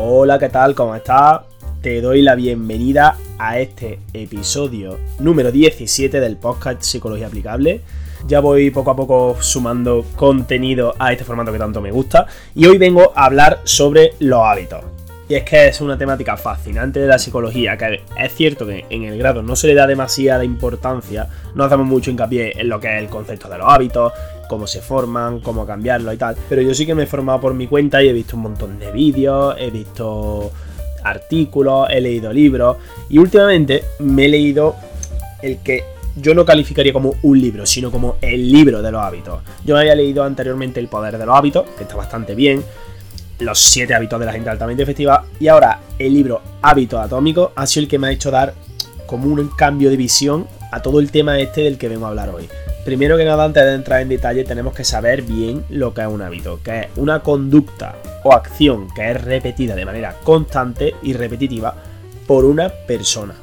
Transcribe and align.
Hola, 0.00 0.38
¿qué 0.38 0.48
tal? 0.48 0.76
¿Cómo 0.76 0.94
estás? 0.94 1.40
Te 1.82 2.00
doy 2.00 2.22
la 2.22 2.36
bienvenida 2.36 3.16
a 3.36 3.58
este 3.58 3.98
episodio 4.12 4.96
número 5.18 5.50
17 5.50 6.20
del 6.20 6.36
podcast 6.36 6.82
Psicología 6.82 7.26
Aplicable. 7.26 7.80
Ya 8.28 8.38
voy 8.38 8.70
poco 8.70 8.92
a 8.92 8.96
poco 8.96 9.36
sumando 9.40 10.04
contenido 10.14 10.94
a 11.00 11.10
este 11.10 11.24
formato 11.24 11.50
que 11.50 11.58
tanto 11.58 11.80
me 11.80 11.90
gusta 11.90 12.26
y 12.54 12.66
hoy 12.66 12.78
vengo 12.78 13.12
a 13.16 13.24
hablar 13.24 13.60
sobre 13.64 14.12
los 14.20 14.40
hábitos. 14.40 14.84
Y 15.28 15.34
es 15.34 15.42
que 15.42 15.66
es 15.66 15.80
una 15.80 15.98
temática 15.98 16.36
fascinante 16.36 17.00
de 17.00 17.08
la 17.08 17.18
psicología, 17.18 17.76
que 17.76 18.00
es 18.16 18.34
cierto 18.34 18.66
que 18.66 18.86
en 18.88 19.02
el 19.02 19.18
grado 19.18 19.42
no 19.42 19.56
se 19.56 19.66
le 19.66 19.74
da 19.74 19.88
demasiada 19.88 20.44
importancia, 20.44 21.28
no 21.56 21.64
hacemos 21.64 21.86
mucho 21.86 22.12
hincapié 22.12 22.52
en 22.58 22.68
lo 22.68 22.78
que 22.78 22.86
es 22.96 23.02
el 23.02 23.08
concepto 23.08 23.48
de 23.48 23.58
los 23.58 23.66
hábitos, 23.68 24.12
cómo 24.48 24.66
se 24.66 24.80
forman, 24.80 25.40
cómo 25.40 25.66
cambiarlo 25.66 26.12
y 26.12 26.16
tal, 26.16 26.36
pero 26.48 26.62
yo 26.62 26.74
sí 26.74 26.86
que 26.86 26.94
me 26.94 27.04
he 27.04 27.06
formado 27.06 27.40
por 27.40 27.54
mi 27.54 27.66
cuenta 27.66 28.02
y 28.02 28.08
he 28.08 28.12
visto 28.12 28.36
un 28.36 28.42
montón 28.42 28.78
de 28.78 28.90
vídeos, 28.90 29.54
he 29.58 29.70
visto 29.70 30.50
artículos, 31.04 31.88
he 31.90 32.00
leído 32.00 32.32
libros 32.32 32.76
y 33.08 33.18
últimamente 33.18 33.84
me 34.00 34.26
he 34.26 34.28
leído 34.28 34.74
el 35.42 35.58
que 35.58 35.84
yo 36.16 36.34
no 36.34 36.44
calificaría 36.44 36.92
como 36.92 37.14
un 37.22 37.40
libro, 37.40 37.64
sino 37.64 37.90
como 37.90 38.16
el 38.20 38.50
libro 38.50 38.82
de 38.82 38.90
los 38.90 39.00
hábitos. 39.00 39.40
Yo 39.64 39.76
había 39.76 39.94
leído 39.94 40.24
anteriormente 40.24 40.80
El 40.80 40.88
poder 40.88 41.16
de 41.16 41.24
los 41.24 41.36
hábitos, 41.36 41.64
que 41.76 41.84
está 41.84 41.96
bastante 41.96 42.34
bien, 42.34 42.64
los 43.38 43.58
7 43.58 43.94
hábitos 43.94 44.18
de 44.18 44.26
la 44.26 44.32
gente 44.32 44.50
altamente 44.50 44.82
efectiva. 44.82 45.24
Y 45.38 45.48
ahora 45.48 45.80
el 45.98 46.12
libro 46.12 46.42
Hábitos 46.62 47.00
Atómicos 47.00 47.50
ha 47.54 47.66
sido 47.66 47.84
el 47.84 47.88
que 47.88 47.98
me 47.98 48.08
ha 48.08 48.10
hecho 48.10 48.30
dar 48.30 48.54
como 49.06 49.32
un 49.32 49.48
cambio 49.48 49.90
de 49.90 49.96
visión 49.96 50.46
a 50.72 50.82
todo 50.82 51.00
el 51.00 51.10
tema 51.10 51.38
este 51.38 51.62
del 51.62 51.78
que 51.78 51.88
vengo 51.88 52.06
a 52.06 52.08
hablar 52.08 52.30
hoy. 52.30 52.48
Primero 52.84 53.16
que 53.16 53.24
nada, 53.24 53.44
antes 53.44 53.62
de 53.64 53.74
entrar 53.74 54.00
en 54.00 54.08
detalle, 54.08 54.44
tenemos 54.44 54.74
que 54.74 54.84
saber 54.84 55.22
bien 55.22 55.64
lo 55.68 55.92
que 55.92 56.00
es 56.00 56.06
un 56.06 56.22
hábito, 56.22 56.60
que 56.62 56.80
es 56.80 56.86
una 56.96 57.20
conducta 57.20 57.96
o 58.24 58.32
acción 58.32 58.88
que 58.94 59.10
es 59.10 59.22
repetida 59.22 59.74
de 59.74 59.84
manera 59.84 60.14
constante 60.24 60.94
y 61.02 61.12
repetitiva 61.12 61.74
por 62.26 62.44
una 62.44 62.68
persona 62.68 63.34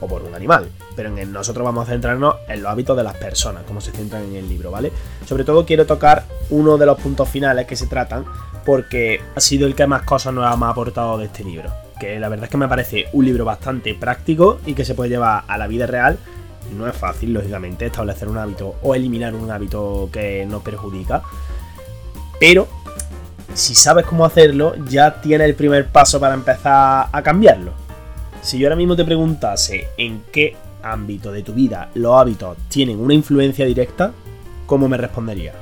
o 0.00 0.06
por 0.06 0.22
un 0.22 0.34
animal. 0.34 0.68
Pero 0.94 1.16
en 1.16 1.32
nosotros 1.32 1.64
vamos 1.64 1.88
a 1.88 1.92
centrarnos 1.92 2.36
en 2.48 2.62
los 2.62 2.70
hábitos 2.70 2.96
de 2.96 3.04
las 3.04 3.16
personas, 3.16 3.62
como 3.64 3.80
se 3.80 3.92
centran 3.92 4.24
en 4.24 4.36
el 4.36 4.48
libro, 4.48 4.70
¿vale? 4.70 4.92
Sobre 5.26 5.44
todo 5.44 5.64
quiero 5.64 5.86
tocar 5.86 6.24
uno 6.50 6.76
de 6.76 6.84
los 6.84 7.00
puntos 7.00 7.28
finales 7.28 7.66
que 7.66 7.76
se 7.76 7.86
tratan, 7.86 8.24
porque 8.64 9.20
ha 9.34 9.40
sido 9.40 9.66
el 9.66 9.74
que 9.74 9.86
más 9.86 10.02
cosas 10.02 10.34
nos 10.34 10.44
ha 10.44 10.52
aportado 10.68 11.18
de 11.18 11.26
este 11.26 11.44
libro. 11.44 11.70
Que 11.98 12.18
la 12.18 12.28
verdad 12.28 12.44
es 12.44 12.50
que 12.50 12.56
me 12.56 12.68
parece 12.68 13.06
un 13.12 13.24
libro 13.24 13.44
bastante 13.44 13.94
práctico 13.94 14.60
y 14.66 14.74
que 14.74 14.84
se 14.84 14.94
puede 14.94 15.10
llevar 15.10 15.44
a 15.46 15.56
la 15.56 15.66
vida 15.66 15.86
real. 15.86 16.18
No 16.76 16.88
es 16.88 16.96
fácil, 16.96 17.32
lógicamente, 17.32 17.86
establecer 17.86 18.28
un 18.28 18.38
hábito 18.38 18.76
o 18.82 18.94
eliminar 18.94 19.34
un 19.34 19.50
hábito 19.50 20.08
que 20.12 20.46
nos 20.46 20.62
perjudica. 20.62 21.22
Pero 22.40 22.66
si 23.54 23.74
sabes 23.74 24.06
cómo 24.06 24.24
hacerlo, 24.24 24.74
ya 24.86 25.20
tienes 25.20 25.48
el 25.48 25.54
primer 25.54 25.88
paso 25.88 26.18
para 26.18 26.34
empezar 26.34 27.08
a 27.12 27.22
cambiarlo. 27.22 27.72
Si 28.40 28.58
yo 28.58 28.66
ahora 28.66 28.76
mismo 28.76 28.96
te 28.96 29.04
preguntase 29.04 29.88
en 29.96 30.22
qué 30.32 30.56
ámbito 30.82 31.30
de 31.30 31.42
tu 31.42 31.52
vida 31.52 31.90
los 31.94 32.20
hábitos 32.20 32.56
tienen 32.68 32.98
una 32.98 33.14
influencia 33.14 33.64
directa, 33.64 34.12
¿cómo 34.66 34.88
me 34.88 34.96
responderías? 34.96 35.54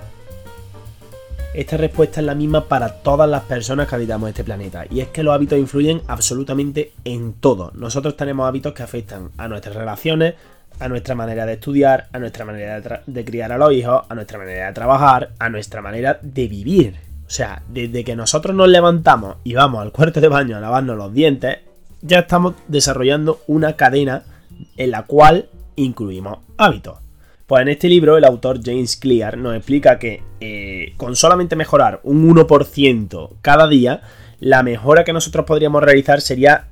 Esta 1.52 1.76
respuesta 1.76 2.20
es 2.20 2.26
la 2.26 2.36
misma 2.36 2.66
para 2.66 3.02
todas 3.02 3.28
las 3.28 3.42
personas 3.42 3.88
que 3.88 3.96
habitamos 3.96 4.28
este 4.28 4.44
planeta. 4.44 4.84
Y 4.88 5.00
es 5.00 5.08
que 5.08 5.24
los 5.24 5.34
hábitos 5.34 5.58
influyen 5.58 6.00
absolutamente 6.06 6.92
en 7.04 7.32
todo. 7.32 7.72
Nosotros 7.74 8.16
tenemos 8.16 8.46
hábitos 8.46 8.72
que 8.72 8.84
afectan 8.84 9.30
a 9.36 9.48
nuestras 9.48 9.74
relaciones, 9.74 10.34
a 10.80 10.88
nuestra 10.88 11.14
manera 11.14 11.46
de 11.46 11.52
estudiar, 11.52 12.08
a 12.12 12.18
nuestra 12.18 12.44
manera 12.44 12.80
de, 13.06 13.24
criar 13.24 13.52
a 13.52 13.58
los 13.58 13.72
hijos, 13.72 14.02
a 14.08 14.14
nuestra 14.14 14.38
manera 14.38 14.66
de 14.66 14.72
trabajar, 14.72 15.30
a 15.38 15.48
nuestra 15.48 15.82
manera 15.82 16.18
de 16.22 16.48
vivir. 16.48 16.94
O 17.26 17.30
sea, 17.30 17.62
desde 17.68 18.02
que 18.02 18.16
nosotros 18.16 18.56
nos 18.56 18.68
levantamos 18.68 19.36
y 19.44 19.54
vamos 19.54 19.82
al 19.82 19.92
cuarto 19.92 20.20
de 20.20 20.28
baño 20.28 20.56
a 20.56 20.60
lavarnos 20.60 20.96
los 20.96 21.12
dientes, 21.12 21.58
ya 22.00 22.20
estamos 22.20 22.54
desarrollando 22.66 23.40
una 23.46 23.76
cadena 23.76 24.24
en 24.76 24.90
la 24.90 25.04
cual 25.04 25.48
incluimos 25.76 26.38
hábitos. 26.56 26.98
Pues 27.46 27.62
en 27.62 27.68
este 27.68 27.88
libro 27.88 28.16
el 28.16 28.24
autor 28.24 28.60
James 28.64 28.96
Clear 28.96 29.36
nos 29.36 29.56
explica 29.56 29.98
que 29.98 30.22
eh, 30.40 30.94
con 30.96 31.14
solamente 31.16 31.56
mejorar 31.56 32.00
un 32.04 32.28
1% 32.28 33.30
cada 33.42 33.68
día, 33.68 34.02
la 34.38 34.62
mejora 34.62 35.04
que 35.04 35.12
nosotros 35.12 35.44
podríamos 35.44 35.82
realizar 35.82 36.20
sería 36.20 36.68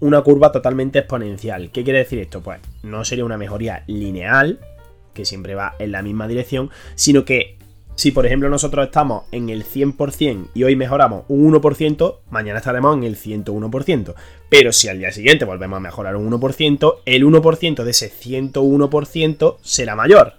una 0.00 0.22
curva 0.22 0.52
totalmente 0.52 0.98
exponencial. 0.98 1.70
¿Qué 1.70 1.84
quiere 1.84 2.00
decir 2.00 2.18
esto? 2.18 2.42
Pues 2.42 2.60
no 2.82 3.04
sería 3.04 3.24
una 3.24 3.38
mejoría 3.38 3.84
lineal, 3.86 4.60
que 5.12 5.24
siempre 5.24 5.54
va 5.54 5.74
en 5.78 5.92
la 5.92 6.02
misma 6.02 6.28
dirección, 6.28 6.70
sino 6.94 7.24
que 7.24 7.56
si 7.96 8.10
por 8.10 8.26
ejemplo 8.26 8.48
nosotros 8.48 8.86
estamos 8.86 9.24
en 9.30 9.48
el 9.48 9.64
100% 9.64 10.48
y 10.52 10.64
hoy 10.64 10.74
mejoramos 10.74 11.24
un 11.28 11.52
1%, 11.52 12.16
mañana 12.30 12.58
estaremos 12.58 12.96
en 12.96 13.04
el 13.04 13.16
101%. 13.16 14.14
Pero 14.48 14.72
si 14.72 14.88
al 14.88 14.98
día 14.98 15.12
siguiente 15.12 15.44
volvemos 15.44 15.76
a 15.76 15.80
mejorar 15.80 16.16
un 16.16 16.30
1%, 16.30 16.96
el 17.04 17.24
1% 17.24 17.84
de 17.84 17.90
ese 17.90 18.12
101% 18.12 19.56
será 19.62 19.94
mayor. 19.94 20.34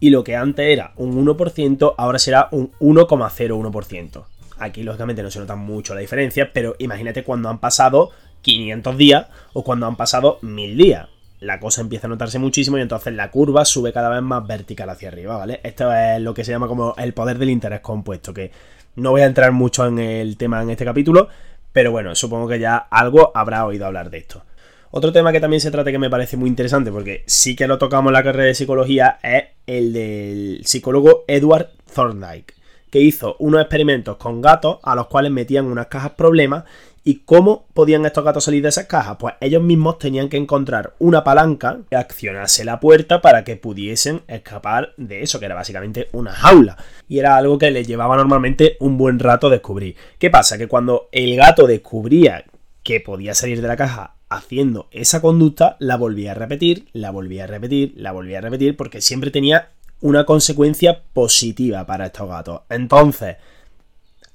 Y 0.00 0.08
lo 0.08 0.24
que 0.24 0.36
antes 0.36 0.66
era 0.66 0.94
un 0.96 1.22
1%, 1.22 1.94
ahora 1.98 2.18
será 2.18 2.48
un 2.50 2.72
1,01%. 2.80 4.24
Aquí 4.58 4.82
lógicamente 4.82 5.22
no 5.22 5.30
se 5.30 5.38
nota 5.38 5.56
mucho 5.56 5.94
la 5.94 6.00
diferencia, 6.00 6.50
pero 6.52 6.76
imagínate 6.78 7.24
cuando 7.24 7.50
han 7.50 7.60
pasado 7.60 8.10
500 8.42 8.96
días 8.96 9.26
o 9.52 9.64
cuando 9.64 9.86
han 9.86 9.96
pasado 9.96 10.38
1000 10.42 10.76
días 10.76 11.08
la 11.40 11.58
cosa 11.58 11.80
empieza 11.80 12.06
a 12.06 12.10
notarse 12.10 12.38
muchísimo 12.38 12.78
y 12.78 12.82
entonces 12.82 13.14
la 13.14 13.30
curva 13.30 13.64
sube 13.64 13.92
cada 13.92 14.10
vez 14.10 14.22
más 14.22 14.46
vertical 14.46 14.90
hacia 14.90 15.08
arriba, 15.08 15.38
¿vale? 15.38 15.60
Esto 15.64 15.92
es 15.92 16.20
lo 16.20 16.34
que 16.34 16.44
se 16.44 16.52
llama 16.52 16.68
como 16.68 16.94
el 16.98 17.14
poder 17.14 17.38
del 17.38 17.50
interés 17.50 17.80
compuesto, 17.80 18.34
que 18.34 18.52
no 18.96 19.10
voy 19.10 19.22
a 19.22 19.26
entrar 19.26 19.50
mucho 19.52 19.86
en 19.86 19.98
el 19.98 20.36
tema 20.36 20.62
en 20.62 20.70
este 20.70 20.84
capítulo, 20.84 21.28
pero 21.72 21.90
bueno, 21.92 22.14
supongo 22.14 22.46
que 22.46 22.58
ya 22.58 22.76
algo 22.76 23.32
habrá 23.34 23.64
oído 23.64 23.86
hablar 23.86 24.10
de 24.10 24.18
esto. 24.18 24.42
Otro 24.90 25.12
tema 25.12 25.32
que 25.32 25.40
también 25.40 25.60
se 25.60 25.70
trata 25.70 25.92
que 25.92 25.98
me 25.98 26.10
parece 26.10 26.36
muy 26.36 26.48
interesante, 26.48 26.90
porque 26.90 27.22
sí 27.26 27.56
que 27.56 27.68
lo 27.68 27.78
tocamos 27.78 28.10
en 28.10 28.14
la 28.14 28.24
carrera 28.24 28.46
de 28.46 28.54
psicología, 28.54 29.18
es 29.22 29.44
el 29.66 29.92
del 29.92 30.60
psicólogo 30.64 31.24
Edward 31.28 31.70
Thorndike, 31.94 32.54
que 32.90 33.00
hizo 33.00 33.36
unos 33.38 33.60
experimentos 33.60 34.16
con 34.16 34.42
gatos 34.42 34.78
a 34.82 34.96
los 34.96 35.06
cuales 35.06 35.30
metían 35.30 35.66
unas 35.66 35.86
cajas 35.86 36.12
problemas 36.12 36.64
¿Y 37.02 37.20
cómo 37.24 37.66
podían 37.72 38.04
estos 38.04 38.24
gatos 38.24 38.44
salir 38.44 38.62
de 38.62 38.68
esas 38.68 38.86
cajas? 38.86 39.16
Pues 39.18 39.34
ellos 39.40 39.62
mismos 39.62 39.98
tenían 39.98 40.28
que 40.28 40.36
encontrar 40.36 40.94
una 40.98 41.24
palanca 41.24 41.78
que 41.88 41.96
accionase 41.96 42.62
la 42.64 42.78
puerta 42.78 43.22
para 43.22 43.42
que 43.42 43.56
pudiesen 43.56 44.20
escapar 44.28 44.92
de 44.98 45.22
eso, 45.22 45.40
que 45.40 45.46
era 45.46 45.54
básicamente 45.54 46.08
una 46.12 46.32
jaula. 46.32 46.76
Y 47.08 47.18
era 47.18 47.36
algo 47.36 47.56
que 47.56 47.70
les 47.70 47.86
llevaba 47.86 48.16
normalmente 48.16 48.76
un 48.80 48.98
buen 48.98 49.18
rato 49.18 49.48
descubrir. 49.48 49.96
¿Qué 50.18 50.28
pasa? 50.28 50.58
Que 50.58 50.68
cuando 50.68 51.08
el 51.10 51.36
gato 51.36 51.66
descubría 51.66 52.44
que 52.82 53.00
podía 53.00 53.34
salir 53.34 53.62
de 53.62 53.68
la 53.68 53.76
caja 53.76 54.16
haciendo 54.28 54.88
esa 54.90 55.22
conducta, 55.22 55.76
la 55.78 55.96
volvía 55.96 56.32
a 56.32 56.34
repetir, 56.34 56.88
la 56.92 57.10
volvía 57.10 57.44
a 57.44 57.46
repetir, 57.46 57.94
la 57.96 58.12
volvía 58.12 58.38
a 58.38 58.42
repetir, 58.42 58.76
porque 58.76 59.00
siempre 59.00 59.30
tenía 59.30 59.70
una 60.00 60.24
consecuencia 60.24 61.02
positiva 61.12 61.86
para 61.86 62.06
estos 62.06 62.28
gatos. 62.28 62.60
Entonces, 62.68 63.36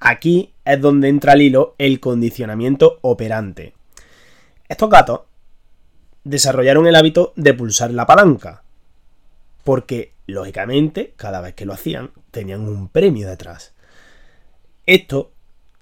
Aquí 0.08 0.54
es 0.66 0.80
donde 0.80 1.10
entra 1.10 1.32
al 1.34 1.42
hilo 1.42 1.74
el 1.80 2.00
condicionamiento 2.00 3.00
operante. 3.02 3.74
Estos 4.70 4.88
gatos 4.88 5.22
desarrollaron 6.24 6.86
el 6.86 6.94
hábito 6.94 7.34
de 7.36 7.56
pulsar 7.56 7.90
la 7.90 8.06
palanca, 8.06 8.62
porque 9.64 10.14
lógicamente 10.28 11.16
cada 11.16 11.42
vez 11.42 11.56
que 11.56 11.66
lo 11.66 11.74
hacían 11.74 12.12
tenían 12.30 12.70
un 12.70 12.88
premio 12.88 13.28
detrás. 13.28 13.74
Esto 14.86 15.32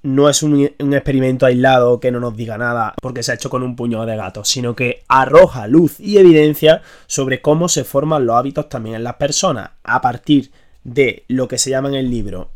no 0.04 0.30
es 0.30 0.42
un, 0.42 0.64
experimento 0.64 1.46
aislado 1.46 2.00
que 2.00 2.10
no 2.10 2.22
nos 2.22 2.38
diga 2.38 2.58
nada 2.58 2.94
porque 3.02 3.24
se 3.24 3.34
ha 3.34 3.36
hecho 3.36 3.50
con 3.50 3.62
un 3.62 3.76
puñado 3.76 4.06
de 4.06 4.16
gatos, 4.16 4.48
sino 4.48 4.74
que 4.74 5.04
arroja 5.10 5.68
luz 5.68 6.00
y 6.00 6.18
evidencia 6.18 6.82
sobre 7.08 7.42
cómo 7.42 7.68
se 7.68 7.84
forman 7.84 8.26
los 8.26 8.38
hábitos 8.38 8.70
también 8.70 8.96
en 8.96 9.04
las 9.04 9.16
personas 9.16 9.72
a 9.84 10.00
partir 10.00 10.50
de 10.86 11.26
lo 11.28 11.50
que 11.50 11.58
se 11.58 11.72
llama 11.72 11.90
en 11.90 11.96
el 11.96 12.10
libro 12.10 12.52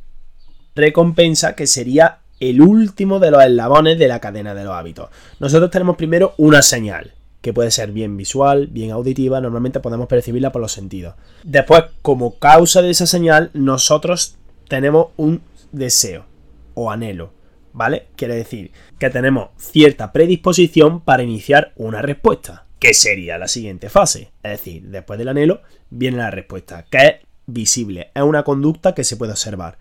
recompensa 0.77 1.55
que 1.55 1.67
sería 1.67 2.19
el 2.39 2.61
último 2.61 3.19
de 3.19 3.31
los 3.31 3.43
eslabones 3.43 3.97
de 3.97 4.07
la 4.07 4.19
cadena 4.19 4.53
de 4.53 4.63
los 4.63 4.73
hábitos. 4.73 5.09
Nosotros 5.39 5.71
tenemos 5.71 5.97
primero 5.97 6.33
una 6.37 6.61
señal, 6.61 7.13
que 7.41 7.53
puede 7.53 7.71
ser 7.71 7.91
bien 7.91 8.15
visual, 8.17 8.67
bien 8.67 8.91
auditiva, 8.91 9.41
normalmente 9.41 9.79
podemos 9.79 10.07
percibirla 10.07 10.51
por 10.51 10.61
los 10.61 10.71
sentidos. 10.71 11.15
Después, 11.43 11.83
como 12.01 12.37
causa 12.39 12.81
de 12.81 12.91
esa 12.91 13.07
señal, 13.07 13.49
nosotros 13.53 14.37
tenemos 14.67 15.07
un 15.17 15.41
deseo 15.71 16.25
o 16.73 16.91
anhelo, 16.91 17.31
¿vale? 17.73 18.07
Quiere 18.15 18.35
decir 18.35 18.71
que 18.99 19.09
tenemos 19.09 19.49
cierta 19.57 20.11
predisposición 20.11 21.01
para 21.01 21.23
iniciar 21.23 21.73
una 21.75 22.01
respuesta, 22.01 22.65
que 22.79 22.93
sería 22.93 23.37
la 23.37 23.47
siguiente 23.47 23.89
fase. 23.89 24.31
Es 24.43 24.51
decir, 24.51 24.83
después 24.83 25.17
del 25.17 25.29
anhelo 25.29 25.61
viene 25.89 26.17
la 26.17 26.31
respuesta, 26.31 26.85
que 26.89 26.97
es 26.97 27.15
visible, 27.45 28.11
es 28.13 28.21
una 28.21 28.43
conducta 28.43 28.93
que 28.93 29.03
se 29.03 29.17
puede 29.17 29.31
observar. 29.31 29.77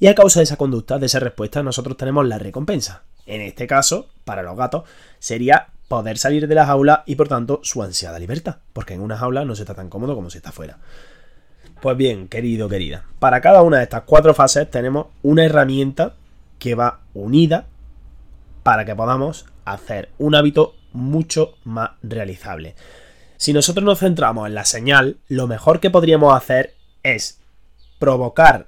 Y 0.00 0.06
a 0.06 0.14
causa 0.14 0.40
de 0.40 0.44
esa 0.44 0.56
conducta, 0.56 0.98
de 0.98 1.06
esa 1.06 1.18
respuesta, 1.18 1.62
nosotros 1.62 1.96
tenemos 1.96 2.26
la 2.26 2.38
recompensa. 2.38 3.02
En 3.26 3.40
este 3.40 3.66
caso, 3.66 4.08
para 4.24 4.42
los 4.42 4.56
gatos, 4.56 4.84
sería 5.18 5.68
poder 5.88 6.18
salir 6.18 6.46
de 6.46 6.54
la 6.54 6.66
jaula 6.66 7.02
y 7.06 7.16
por 7.16 7.28
tanto 7.28 7.60
su 7.62 7.82
ansiada 7.82 8.18
libertad, 8.18 8.58
porque 8.72 8.94
en 8.94 9.00
una 9.00 9.16
jaula 9.16 9.44
no 9.44 9.56
se 9.56 9.62
está 9.62 9.74
tan 9.74 9.88
cómodo 9.88 10.14
como 10.14 10.30
si 10.30 10.38
está 10.38 10.52
fuera. 10.52 10.78
Pues 11.80 11.96
bien, 11.96 12.28
querido, 12.28 12.68
querida, 12.68 13.04
para 13.18 13.40
cada 13.40 13.62
una 13.62 13.78
de 13.78 13.84
estas 13.84 14.02
cuatro 14.02 14.34
fases 14.34 14.70
tenemos 14.70 15.06
una 15.22 15.44
herramienta 15.44 16.14
que 16.58 16.74
va 16.74 17.00
unida 17.14 17.66
para 18.62 18.84
que 18.84 18.94
podamos 18.94 19.46
hacer 19.64 20.10
un 20.18 20.34
hábito 20.34 20.74
mucho 20.92 21.54
más 21.64 21.90
realizable. 22.02 22.74
Si 23.36 23.52
nosotros 23.52 23.84
nos 23.84 24.00
centramos 24.00 24.46
en 24.48 24.54
la 24.54 24.64
señal, 24.64 25.18
lo 25.28 25.46
mejor 25.46 25.80
que 25.80 25.90
podríamos 25.90 26.36
hacer 26.36 26.74
es 27.02 27.40
provocar 27.98 28.66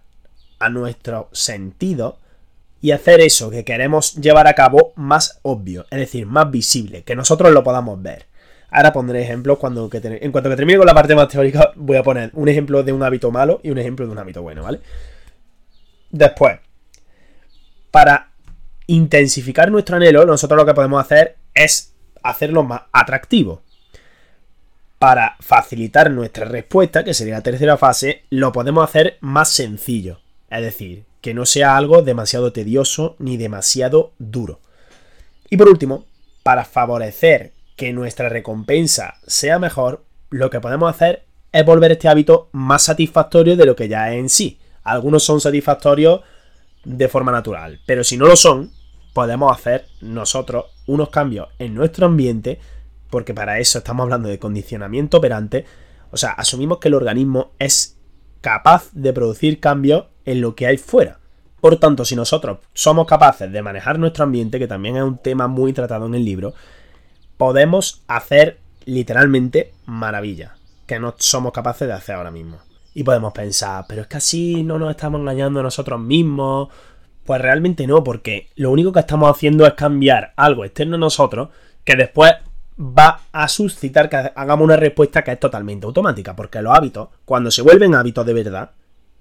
a 0.60 0.68
nuestro 0.68 1.28
sentido 1.32 2.18
y 2.80 2.92
hacer 2.92 3.20
eso 3.20 3.50
que 3.50 3.64
queremos 3.64 4.14
llevar 4.14 4.46
a 4.46 4.54
cabo 4.54 4.92
más 4.96 5.40
obvio, 5.42 5.86
es 5.90 5.98
decir, 5.98 6.26
más 6.26 6.50
visible, 6.50 7.02
que 7.02 7.16
nosotros 7.16 7.52
lo 7.52 7.64
podamos 7.64 8.00
ver. 8.00 8.26
Ahora 8.70 8.92
pondré 8.92 9.22
ejemplos 9.22 9.58
cuando 9.58 9.90
en 9.92 10.32
cuanto 10.32 10.48
que 10.48 10.56
termine 10.56 10.78
con 10.78 10.86
la 10.86 10.94
parte 10.94 11.14
más 11.16 11.28
teórica, 11.28 11.72
voy 11.74 11.96
a 11.96 12.04
poner 12.04 12.30
un 12.34 12.48
ejemplo 12.48 12.82
de 12.82 12.92
un 12.92 13.02
hábito 13.02 13.32
malo 13.32 13.60
y 13.64 13.70
un 13.70 13.78
ejemplo 13.78 14.06
de 14.06 14.12
un 14.12 14.18
hábito 14.18 14.42
bueno, 14.42 14.62
¿vale? 14.62 14.80
Después, 16.10 16.60
para 17.90 18.30
intensificar 18.86 19.70
nuestro 19.70 19.96
anhelo, 19.96 20.24
nosotros 20.24 20.56
lo 20.56 20.66
que 20.66 20.74
podemos 20.74 21.00
hacer 21.00 21.36
es 21.54 21.94
hacerlo 22.22 22.62
más 22.62 22.82
atractivo. 22.92 23.62
Para 24.98 25.36
facilitar 25.40 26.10
nuestra 26.10 26.44
respuesta, 26.44 27.02
que 27.02 27.14
sería 27.14 27.34
la 27.34 27.42
tercera 27.42 27.76
fase, 27.76 28.24
lo 28.30 28.52
podemos 28.52 28.84
hacer 28.84 29.16
más 29.20 29.48
sencillo. 29.48 30.20
Es 30.50 30.62
decir, 30.62 31.04
que 31.20 31.34
no 31.34 31.46
sea 31.46 31.76
algo 31.76 32.02
demasiado 32.02 32.52
tedioso 32.52 33.16
ni 33.18 33.36
demasiado 33.36 34.12
duro. 34.18 34.60
Y 35.48 35.56
por 35.56 35.68
último, 35.68 36.04
para 36.42 36.64
favorecer 36.64 37.52
que 37.76 37.92
nuestra 37.92 38.28
recompensa 38.28 39.14
sea 39.26 39.58
mejor, 39.58 40.04
lo 40.30 40.50
que 40.50 40.60
podemos 40.60 40.90
hacer 40.90 41.24
es 41.52 41.64
volver 41.64 41.92
este 41.92 42.08
hábito 42.08 42.48
más 42.52 42.82
satisfactorio 42.82 43.56
de 43.56 43.66
lo 43.66 43.76
que 43.76 43.88
ya 43.88 44.12
es 44.12 44.18
en 44.18 44.28
sí. 44.28 44.58
Algunos 44.82 45.22
son 45.24 45.40
satisfactorios 45.40 46.20
de 46.84 47.08
forma 47.08 47.32
natural, 47.32 47.80
pero 47.86 48.04
si 48.04 48.16
no 48.16 48.26
lo 48.26 48.36
son, 48.36 48.70
podemos 49.12 49.52
hacer 49.52 49.86
nosotros 50.00 50.66
unos 50.86 51.10
cambios 51.10 51.48
en 51.58 51.74
nuestro 51.74 52.06
ambiente, 52.06 52.58
porque 53.10 53.34
para 53.34 53.58
eso 53.58 53.78
estamos 53.78 54.04
hablando 54.04 54.28
de 54.28 54.38
condicionamiento 54.38 55.18
operante, 55.18 55.66
o 56.10 56.16
sea, 56.16 56.30
asumimos 56.30 56.78
que 56.78 56.88
el 56.88 56.94
organismo 56.94 57.52
es 57.58 57.96
capaz 58.40 58.90
de 58.92 59.12
producir 59.12 59.60
cambios 59.60 60.04
en 60.24 60.40
lo 60.40 60.54
que 60.54 60.66
hay 60.66 60.76
fuera. 60.76 61.18
Por 61.60 61.76
tanto, 61.76 62.04
si 62.04 62.16
nosotros 62.16 62.58
somos 62.72 63.06
capaces 63.06 63.52
de 63.52 63.62
manejar 63.62 63.98
nuestro 63.98 64.24
ambiente, 64.24 64.58
que 64.58 64.66
también 64.66 64.96
es 64.96 65.02
un 65.02 65.18
tema 65.18 65.46
muy 65.46 65.72
tratado 65.72 66.06
en 66.06 66.14
el 66.14 66.24
libro, 66.24 66.54
podemos 67.36 68.02
hacer 68.08 68.58
literalmente 68.86 69.72
maravillas 69.86 70.52
que 70.86 70.98
no 70.98 71.14
somos 71.18 71.52
capaces 71.52 71.86
de 71.86 71.94
hacer 71.94 72.16
ahora 72.16 72.30
mismo. 72.30 72.58
Y 72.94 73.04
podemos 73.04 73.32
pensar, 73.32 73.84
pero 73.88 74.02
es 74.02 74.08
que 74.08 74.16
así 74.16 74.62
no 74.64 74.78
nos 74.78 74.90
estamos 74.90 75.20
engañando 75.20 75.60
a 75.60 75.62
nosotros 75.62 76.00
mismos. 76.00 76.68
Pues 77.24 77.40
realmente 77.40 77.86
no, 77.86 78.02
porque 78.02 78.48
lo 78.56 78.70
único 78.70 78.92
que 78.92 79.00
estamos 79.00 79.30
haciendo 79.30 79.66
es 79.66 79.74
cambiar 79.74 80.32
algo 80.36 80.64
externo 80.64 80.96
a 80.96 80.98
nosotros 80.98 81.50
que 81.84 81.94
después 81.94 82.32
va 82.80 83.20
a 83.30 83.46
suscitar 83.46 84.08
que 84.08 84.16
hagamos 84.34 84.64
una 84.64 84.76
respuesta 84.76 85.22
que 85.22 85.32
es 85.32 85.40
totalmente 85.40 85.86
automática, 85.86 86.34
porque 86.34 86.62
los 86.62 86.76
hábitos, 86.76 87.08
cuando 87.24 87.50
se 87.50 87.62
vuelven 87.62 87.94
hábitos 87.94 88.24
de 88.24 88.32
verdad, 88.32 88.70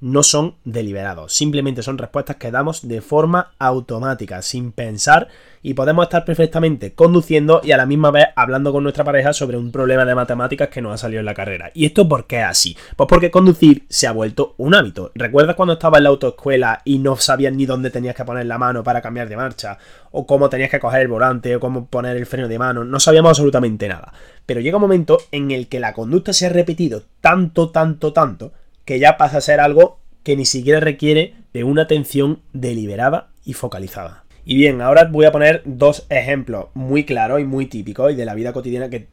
no 0.01 0.23
son 0.23 0.55
deliberados, 0.63 1.33
simplemente 1.33 1.83
son 1.83 1.97
respuestas 1.97 2.37
que 2.37 2.51
damos 2.51 2.87
de 2.87 3.01
forma 3.01 3.51
automática, 3.59 4.41
sin 4.41 4.71
pensar, 4.71 5.27
y 5.61 5.73
podemos 5.73 6.03
estar 6.03 6.23
perfectamente 6.23 6.93
conduciendo 6.93 7.59
y 7.63 7.71
a 7.71 7.77
la 7.77 7.85
misma 7.85 8.11
vez 8.11 8.27
hablando 8.35 8.71
con 8.71 8.83
nuestra 8.83 9.03
pareja 9.03 9.33
sobre 9.33 9.57
un 9.57 9.71
problema 9.71 10.05
de 10.05 10.15
matemáticas 10.15 10.69
que 10.69 10.81
nos 10.81 10.93
ha 10.93 10.97
salido 10.97 11.19
en 11.19 11.25
la 11.25 11.33
carrera. 11.33 11.71
¿Y 11.73 11.85
esto 11.85 12.07
por 12.07 12.27
qué 12.27 12.39
es 12.39 12.45
así? 12.45 12.77
Pues 12.95 13.07
porque 13.09 13.31
conducir 13.31 13.85
se 13.89 14.07
ha 14.07 14.13
vuelto 14.13 14.55
un 14.57 14.73
hábito. 14.73 15.11
¿Recuerdas 15.15 15.55
cuando 15.55 15.73
estabas 15.73 15.99
en 15.99 16.03
la 16.03 16.09
autoescuela 16.09 16.81
y 16.85 16.99
no 16.99 17.17
sabías 17.17 17.53
ni 17.53 17.65
dónde 17.65 17.89
tenías 17.89 18.15
que 18.15 18.25
poner 18.25 18.45
la 18.45 18.57
mano 18.57 18.83
para 18.83 19.01
cambiar 19.01 19.27
de 19.27 19.35
marcha? 19.35 19.77
O 20.11 20.25
cómo 20.25 20.49
tenías 20.49 20.71
que 20.71 20.79
coger 20.79 21.01
el 21.01 21.07
volante, 21.07 21.55
o 21.55 21.59
cómo 21.59 21.87
poner 21.87 22.15
el 22.15 22.25
freno 22.25 22.47
de 22.47 22.57
mano, 22.57 22.83
no 22.83 22.99
sabíamos 22.99 23.31
absolutamente 23.31 23.87
nada. 23.87 24.13
Pero 24.45 24.61
llega 24.61 24.77
un 24.77 24.81
momento 24.81 25.19
en 25.31 25.51
el 25.51 25.67
que 25.67 25.79
la 25.79 25.93
conducta 25.93 26.33
se 26.33 26.45
ha 26.45 26.49
repetido 26.49 27.03
tanto, 27.21 27.69
tanto, 27.69 28.13
tanto, 28.13 28.53
que 28.89 28.97
ya 28.97 29.17
pasa 29.17 29.37
a 29.37 29.41
ser 29.41 29.59
algo 29.59 29.99
que 30.23 30.35
ni 30.35 30.47
siquiera 30.47 30.79
requiere 30.79 31.35
de 31.53 31.63
una 31.63 31.83
atención 31.83 32.41
deliberada 32.53 33.29
y 33.45 33.53
focalizada. 33.53 34.23
Y 34.45 34.55
bien, 34.55 34.81
ahora 34.81 35.03
voy 35.03 35.27
a 35.27 35.31
poner 35.31 35.61
dos 35.63 36.07
ejemplos 36.09 36.69
muy 36.73 37.05
claros 37.05 37.39
y 37.39 37.43
muy 37.43 37.67
típicos 37.67 38.11
y 38.11 38.15
de 38.15 38.25
la 38.25 38.33
vida 38.33 38.51
cotidiana 38.51 38.89
que 38.89 39.05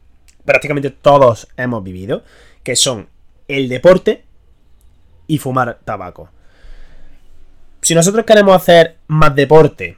prácticamente 0.45 0.89
todos 0.89 1.47
hemos 1.57 1.83
vivido, 1.83 2.23
que 2.63 2.75
son 2.75 3.09
el 3.47 3.69
deporte 3.69 4.23
y 5.27 5.37
fumar 5.37 5.77
tabaco. 5.85 6.31
Si 7.83 7.93
nosotros 7.93 8.25
queremos 8.25 8.55
hacer 8.55 8.95
más 9.05 9.35
deporte, 9.35 9.97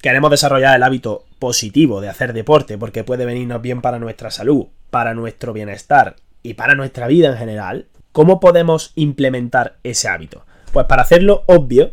queremos 0.00 0.30
desarrollar 0.30 0.74
el 0.74 0.84
hábito 0.84 1.26
positivo 1.38 2.00
de 2.00 2.08
hacer 2.08 2.32
deporte 2.32 2.78
porque 2.78 3.04
puede 3.04 3.26
venirnos 3.26 3.60
bien 3.60 3.82
para 3.82 3.98
nuestra 3.98 4.30
salud, 4.30 4.68
para 4.88 5.12
nuestro 5.12 5.52
bienestar 5.52 6.16
y 6.42 6.54
para 6.54 6.74
nuestra 6.74 7.08
vida 7.08 7.28
en 7.28 7.36
general, 7.36 7.88
¿Cómo 8.12 8.40
podemos 8.40 8.92
implementar 8.94 9.76
ese 9.84 10.06
hábito? 10.06 10.44
Pues 10.70 10.84
para 10.84 11.00
hacerlo 11.00 11.44
obvio, 11.46 11.92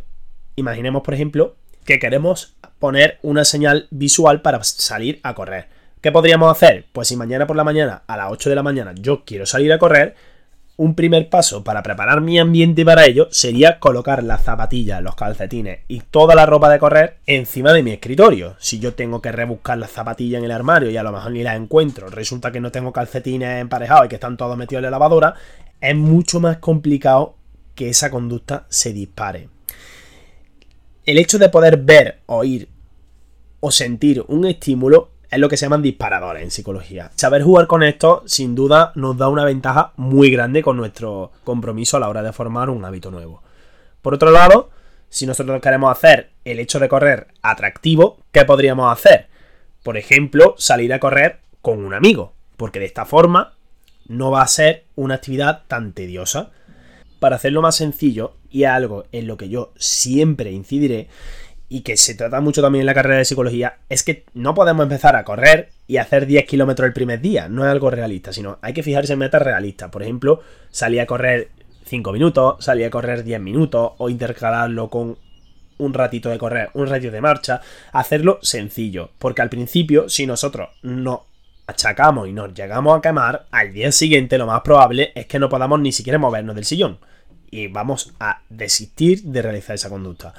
imaginemos 0.57 1.01
por 1.01 1.13
ejemplo 1.13 1.55
que 1.85 1.97
queremos 1.97 2.57
poner 2.77 3.19
una 3.21 3.45
señal 3.45 3.87
visual 3.89 4.41
para 4.41 4.61
salir 4.65 5.21
a 5.23 5.33
correr. 5.33 5.67
¿Qué 6.01 6.11
podríamos 6.11 6.51
hacer? 6.51 6.87
Pues 6.91 7.07
si 7.07 7.15
mañana 7.15 7.47
por 7.47 7.55
la 7.55 7.63
mañana 7.63 8.03
a 8.05 8.17
las 8.17 8.33
8 8.33 8.49
de 8.49 8.55
la 8.55 8.63
mañana 8.63 8.93
yo 8.99 9.23
quiero 9.23 9.45
salir 9.45 9.71
a 9.71 9.79
correr, 9.79 10.15
un 10.75 10.93
primer 10.93 11.29
paso 11.29 11.63
para 11.63 11.83
preparar 11.83 12.19
mi 12.19 12.37
ambiente 12.37 12.83
para 12.83 13.05
ello 13.05 13.29
sería 13.31 13.79
colocar 13.79 14.21
las 14.21 14.43
zapatillas, 14.43 15.01
los 15.01 15.15
calcetines 15.15 15.79
y 15.87 16.01
toda 16.01 16.35
la 16.35 16.45
ropa 16.45 16.69
de 16.69 16.79
correr 16.79 17.17
encima 17.27 17.71
de 17.71 17.83
mi 17.83 17.91
escritorio. 17.91 18.55
Si 18.59 18.79
yo 18.79 18.93
tengo 18.93 19.21
que 19.21 19.31
rebuscar 19.31 19.77
las 19.77 19.91
zapatillas 19.91 20.39
en 20.39 20.45
el 20.45 20.51
armario 20.51 20.89
y 20.89 20.97
a 20.97 21.03
lo 21.03 21.13
mejor 21.13 21.31
ni 21.31 21.43
las 21.43 21.55
encuentro, 21.55 22.09
resulta 22.09 22.51
que 22.51 22.59
no 22.59 22.71
tengo 22.71 22.91
calcetines 22.91 23.61
emparejados 23.61 24.05
y 24.05 24.09
que 24.09 24.15
están 24.15 24.35
todos 24.35 24.57
metidos 24.57 24.79
en 24.79 24.83
la 24.83 24.91
lavadora, 24.91 25.35
es 25.81 25.95
mucho 25.95 26.39
más 26.39 26.57
complicado 26.57 27.35
que 27.75 27.89
esa 27.89 28.11
conducta 28.11 28.65
se 28.69 28.93
dispare. 28.93 29.49
El 31.05 31.17
hecho 31.17 31.39
de 31.39 31.49
poder 31.49 31.77
ver, 31.77 32.19
oír 32.25 32.69
o 33.61 33.71
sentir 33.71 34.23
un 34.27 34.45
estímulo 34.45 35.11
es 35.29 35.39
lo 35.39 35.47
que 35.47 35.57
se 35.57 35.65
llaman 35.65 35.81
disparadores 35.81 36.43
en 36.43 36.51
psicología. 36.51 37.11
Saber 37.15 37.43
jugar 37.43 37.67
con 37.67 37.83
esto, 37.83 38.23
sin 38.25 38.55
duda, 38.55 38.91
nos 38.95 39.17
da 39.17 39.27
una 39.27 39.45
ventaja 39.45 39.93
muy 39.95 40.31
grande 40.31 40.63
con 40.63 40.75
nuestro 40.77 41.31
compromiso 41.43 41.97
a 41.97 41.99
la 41.99 42.09
hora 42.09 42.23
de 42.23 42.33
formar 42.33 42.69
un 42.69 42.83
hábito 42.83 43.11
nuevo. 43.11 43.43
Por 44.01 44.13
otro 44.13 44.31
lado, 44.31 44.71
si 45.09 45.25
nosotros 45.25 45.61
queremos 45.61 45.91
hacer 45.91 46.31
el 46.45 46.59
hecho 46.59 46.79
de 46.79 46.89
correr 46.89 47.27
atractivo, 47.41 48.19
¿qué 48.31 48.45
podríamos 48.45 48.91
hacer? 48.91 49.27
Por 49.83 49.97
ejemplo, 49.97 50.55
salir 50.57 50.93
a 50.93 50.99
correr 50.99 51.39
con 51.61 51.83
un 51.83 51.93
amigo, 51.93 52.33
porque 52.57 52.79
de 52.79 52.85
esta 52.85 53.05
forma 53.05 53.58
no 54.09 54.31
va 54.31 54.41
a 54.41 54.47
ser 54.47 54.83
una 54.95 55.15
actividad 55.15 55.63
tan 55.67 55.93
tediosa. 55.93 56.51
Para 57.19 57.37
hacerlo 57.37 57.61
más 57.61 57.75
sencillo, 57.75 58.35
y 58.49 58.65
algo 58.65 59.05
en 59.11 59.27
lo 59.27 59.37
que 59.37 59.47
yo 59.47 59.71
siempre 59.77 60.51
incidiré, 60.51 61.07
y 61.69 61.81
que 61.81 61.95
se 61.95 62.15
trata 62.15 62.41
mucho 62.41 62.61
también 62.61 62.81
en 62.81 62.87
la 62.87 62.93
carrera 62.93 63.19
de 63.19 63.25
psicología, 63.25 63.77
es 63.89 64.03
que 64.03 64.25
no 64.33 64.55
podemos 64.55 64.83
empezar 64.83 65.15
a 65.15 65.23
correr 65.23 65.69
y 65.87 65.97
hacer 65.97 66.25
10 66.25 66.45
kilómetros 66.45 66.87
el 66.87 66.93
primer 66.93 67.21
día. 67.21 67.47
No 67.47 67.63
es 67.63 67.71
algo 67.71 67.91
realista, 67.91 68.33
sino 68.33 68.57
hay 68.61 68.73
que 68.73 68.83
fijarse 68.83 69.13
en 69.13 69.19
metas 69.19 69.41
realistas. 69.41 69.91
Por 69.91 70.01
ejemplo, 70.01 70.41
salir 70.71 70.99
a 71.01 71.05
correr 71.05 71.49
5 71.85 72.11
minutos, 72.11 72.63
salir 72.65 72.85
a 72.85 72.89
correr 72.89 73.23
10 73.23 73.39
minutos 73.39 73.91
o 73.97 74.09
intercalarlo 74.09 74.89
con 74.89 75.17
un 75.77 75.93
ratito 75.93 76.29
de 76.29 76.37
correr, 76.37 76.69
un 76.73 76.87
ratio 76.87 77.11
de 77.11 77.21
marcha, 77.21 77.61
hacerlo 77.93 78.39
sencillo, 78.41 79.11
porque 79.17 79.41
al 79.41 79.49
principio 79.49 80.09
si 80.09 80.27
nosotros 80.27 80.69
no 80.81 81.25
achacamos 81.69 82.27
y 82.27 82.33
nos 82.33 82.53
llegamos 82.53 82.97
a 82.97 83.01
quemar, 83.01 83.45
al 83.51 83.73
día 83.73 83.91
siguiente 83.91 84.37
lo 84.37 84.47
más 84.47 84.61
probable 84.61 85.11
es 85.15 85.25
que 85.25 85.39
no 85.39 85.49
podamos 85.49 85.79
ni 85.79 85.91
siquiera 85.91 86.19
movernos 86.19 86.55
del 86.55 86.65
sillón 86.65 86.99
y 87.51 87.67
vamos 87.67 88.13
a 88.19 88.41
desistir 88.49 89.23
de 89.23 89.41
realizar 89.41 89.75
esa 89.75 89.89
conducta. 89.89 90.33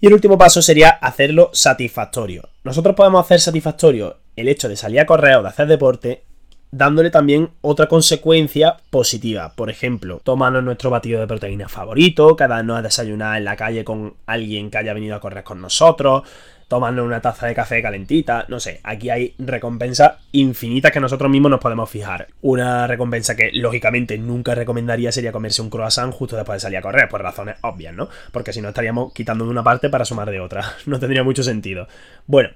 Y 0.00 0.06
el 0.06 0.14
último 0.14 0.36
paso 0.36 0.60
sería 0.60 0.90
hacerlo 0.90 1.50
satisfactorio. 1.52 2.48
Nosotros 2.64 2.94
podemos 2.94 3.24
hacer 3.24 3.40
satisfactorio 3.40 4.18
el 4.36 4.48
hecho 4.48 4.68
de 4.68 4.76
salir 4.76 5.00
a 5.00 5.06
correr 5.06 5.36
o 5.36 5.42
de 5.42 5.48
hacer 5.48 5.66
deporte 5.66 6.22
dándole 6.70 7.10
también 7.10 7.50
otra 7.62 7.86
consecuencia 7.86 8.76
positiva. 8.90 9.52
Por 9.54 9.70
ejemplo, 9.70 10.20
tomarnos 10.22 10.62
nuestro 10.64 10.90
batido 10.90 11.20
de 11.20 11.26
proteína 11.26 11.68
favorito, 11.68 12.36
quedarnos 12.36 12.78
a 12.78 12.82
desayunar 12.82 13.38
en 13.38 13.44
la 13.44 13.56
calle 13.56 13.84
con 13.84 14.14
alguien 14.26 14.70
que 14.70 14.78
haya 14.78 14.92
venido 14.92 15.16
a 15.16 15.20
correr 15.20 15.44
con 15.44 15.60
nosotros, 15.60 16.24
tomarnos 16.68 17.06
una 17.06 17.20
taza 17.20 17.46
de 17.46 17.54
café 17.54 17.80
calentita, 17.80 18.44
no 18.48 18.58
sé, 18.58 18.80
aquí 18.82 19.08
hay 19.10 19.34
recompensas 19.38 20.14
infinitas 20.32 20.90
que 20.90 21.00
nosotros 21.00 21.30
mismos 21.30 21.50
nos 21.50 21.60
podemos 21.60 21.88
fijar. 21.88 22.28
Una 22.40 22.86
recompensa 22.86 23.36
que 23.36 23.50
lógicamente 23.52 24.18
nunca 24.18 24.54
recomendaría 24.54 25.12
sería 25.12 25.32
comerse 25.32 25.62
un 25.62 25.70
croissant 25.70 26.12
justo 26.12 26.36
después 26.36 26.56
de 26.56 26.60
salir 26.60 26.78
a 26.78 26.82
correr, 26.82 27.08
por 27.08 27.22
razones 27.22 27.56
obvias, 27.62 27.94
¿no? 27.94 28.08
Porque 28.32 28.52
si 28.52 28.60
no 28.60 28.68
estaríamos 28.68 29.12
quitando 29.12 29.44
de 29.44 29.50
una 29.50 29.62
parte 29.62 29.88
para 29.88 30.04
sumar 30.04 30.30
de 30.30 30.40
otra, 30.40 30.64
no 30.86 30.98
tendría 30.98 31.22
mucho 31.22 31.42
sentido. 31.42 31.86
Bueno, 32.26 32.50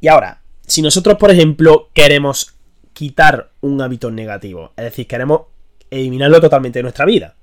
y 0.00 0.08
ahora, 0.08 0.42
si 0.66 0.80
nosotros, 0.80 1.16
por 1.16 1.30
ejemplo, 1.30 1.90
queremos 1.92 2.54
quitar 2.92 3.50
un 3.60 3.80
hábito 3.80 4.10
negativo, 4.10 4.72
es 4.76 4.84
decir, 4.84 5.08
queremos 5.08 5.42
eliminarlo 5.90 6.40
totalmente 6.40 6.78
de 6.78 6.84
nuestra 6.84 7.04
vida, 7.04 7.34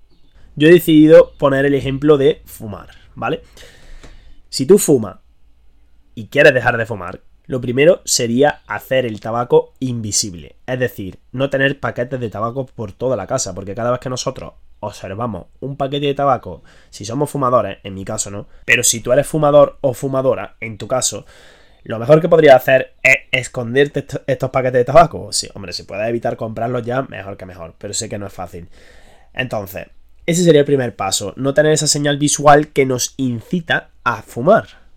yo 0.56 0.68
he 0.68 0.72
decidido 0.72 1.34
poner 1.38 1.66
el 1.66 1.74
ejemplo 1.74 2.18
de 2.18 2.42
fumar, 2.46 2.90
¿vale? 3.16 3.42
Si 4.50 4.66
tú 4.66 4.78
fumas 4.78 5.18
y 6.20 6.28
quieres 6.28 6.54
dejar 6.54 6.76
de 6.76 6.86
fumar, 6.86 7.22
lo 7.46 7.62
primero 7.62 8.02
sería 8.04 8.60
hacer 8.68 9.06
el 9.06 9.22
tabaco 9.22 9.74
invisible, 9.80 10.58
es 10.68 10.78
decir, 10.78 11.20
no 11.32 11.50
tener 11.50 11.80
paquetes 11.80 12.20
de 12.20 12.30
tabaco 12.30 12.66
por 12.66 12.92
toda 12.92 13.16
la 13.16 13.26
casa, 13.26 13.56
porque 13.56 13.74
cada 13.74 13.92
vez 13.92 14.02
que 14.02 14.10
nosotros 14.10 14.52
observamos 14.82 15.46
un 15.62 15.78
paquete 15.78 16.08
de 16.08 16.14
tabaco, 16.14 16.62
si 16.90 17.06
somos 17.06 17.30
fumadores, 17.30 17.78
en 17.86 17.94
mi 17.94 18.04
caso 18.04 18.32
no, 18.32 18.50
pero 18.66 18.84
si 18.84 19.00
tú 19.00 19.14
eres 19.14 19.28
fumador 19.28 19.78
o 19.80 19.94
fumadora, 19.94 20.58
en 20.60 20.78
tu 20.78 20.90
caso, 20.90 21.26
lo 21.84 22.00
mejor 22.00 22.20
que 22.20 22.28
podría 22.28 22.58
hacer 22.58 22.96
es 23.02 23.20
esconderte 23.32 24.06
estos 24.28 24.50
paquetes 24.50 24.80
de 24.80 24.86
tabaco. 24.86 25.32
Sí, 25.32 25.48
hombre, 25.54 25.72
si 25.72 25.84
puedes 25.84 26.10
evitar 26.10 26.36
comprarlos 26.36 26.84
ya, 26.84 27.04
mejor 27.04 27.38
que 27.38 27.46
mejor, 27.46 27.76
pero 27.78 27.94
sé 27.94 28.10
que 28.10 28.20
no 28.20 28.28
es 28.28 28.34
fácil. 28.34 28.68
Entonces, 29.34 29.88
ese 30.26 30.44
sería 30.44 30.60
el 30.60 30.66
primer 30.66 30.98
paso, 30.98 31.34
no 31.38 31.54
tener 31.54 31.72
esa 31.72 31.88
señal 31.88 32.18
visual 32.18 32.74
que 32.74 32.86
nos 32.86 33.14
incita 33.16 33.92
a 34.04 34.22
fumar. 34.22 34.89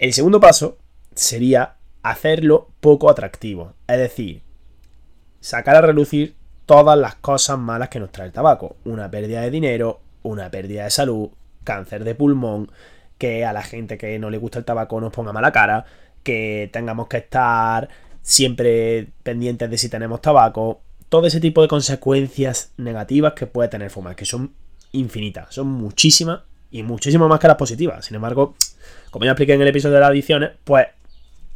El 0.00 0.14
segundo 0.14 0.40
paso 0.40 0.78
sería 1.14 1.76
hacerlo 2.02 2.70
poco 2.80 3.10
atractivo. 3.10 3.74
Es 3.86 3.98
decir, 3.98 4.40
sacar 5.40 5.76
a 5.76 5.82
relucir 5.82 6.36
todas 6.64 6.98
las 6.98 7.16
cosas 7.16 7.58
malas 7.58 7.90
que 7.90 8.00
nos 8.00 8.10
trae 8.10 8.28
el 8.28 8.32
tabaco. 8.32 8.76
Una 8.86 9.10
pérdida 9.10 9.42
de 9.42 9.50
dinero, 9.50 10.00
una 10.22 10.50
pérdida 10.50 10.84
de 10.84 10.90
salud, 10.90 11.28
cáncer 11.64 12.04
de 12.04 12.14
pulmón, 12.14 12.72
que 13.18 13.44
a 13.44 13.52
la 13.52 13.62
gente 13.62 13.98
que 13.98 14.18
no 14.18 14.30
le 14.30 14.38
gusta 14.38 14.58
el 14.58 14.64
tabaco 14.64 14.98
nos 15.02 15.12
ponga 15.12 15.34
mala 15.34 15.52
cara, 15.52 15.84
que 16.22 16.70
tengamos 16.72 17.06
que 17.06 17.18
estar 17.18 17.90
siempre 18.22 19.08
pendientes 19.22 19.68
de 19.68 19.76
si 19.76 19.90
tenemos 19.90 20.22
tabaco. 20.22 20.80
Todo 21.10 21.26
ese 21.26 21.40
tipo 21.40 21.60
de 21.60 21.68
consecuencias 21.68 22.72
negativas 22.78 23.34
que 23.34 23.46
puede 23.46 23.68
tener 23.68 23.90
fumar, 23.90 24.16
que 24.16 24.24
son 24.24 24.54
infinitas, 24.92 25.54
son 25.54 25.66
muchísimas 25.66 26.40
y 26.70 26.84
muchísimas 26.84 27.28
más 27.28 27.38
que 27.38 27.48
las 27.48 27.58
positivas. 27.58 28.06
Sin 28.06 28.14
embargo, 28.14 28.54
como 29.10 29.24
ya 29.24 29.32
expliqué 29.32 29.54
en 29.54 29.62
el 29.62 29.68
episodio 29.68 29.94
de 29.94 30.00
las 30.00 30.10
adicciones, 30.10 30.50
pues 30.64 30.86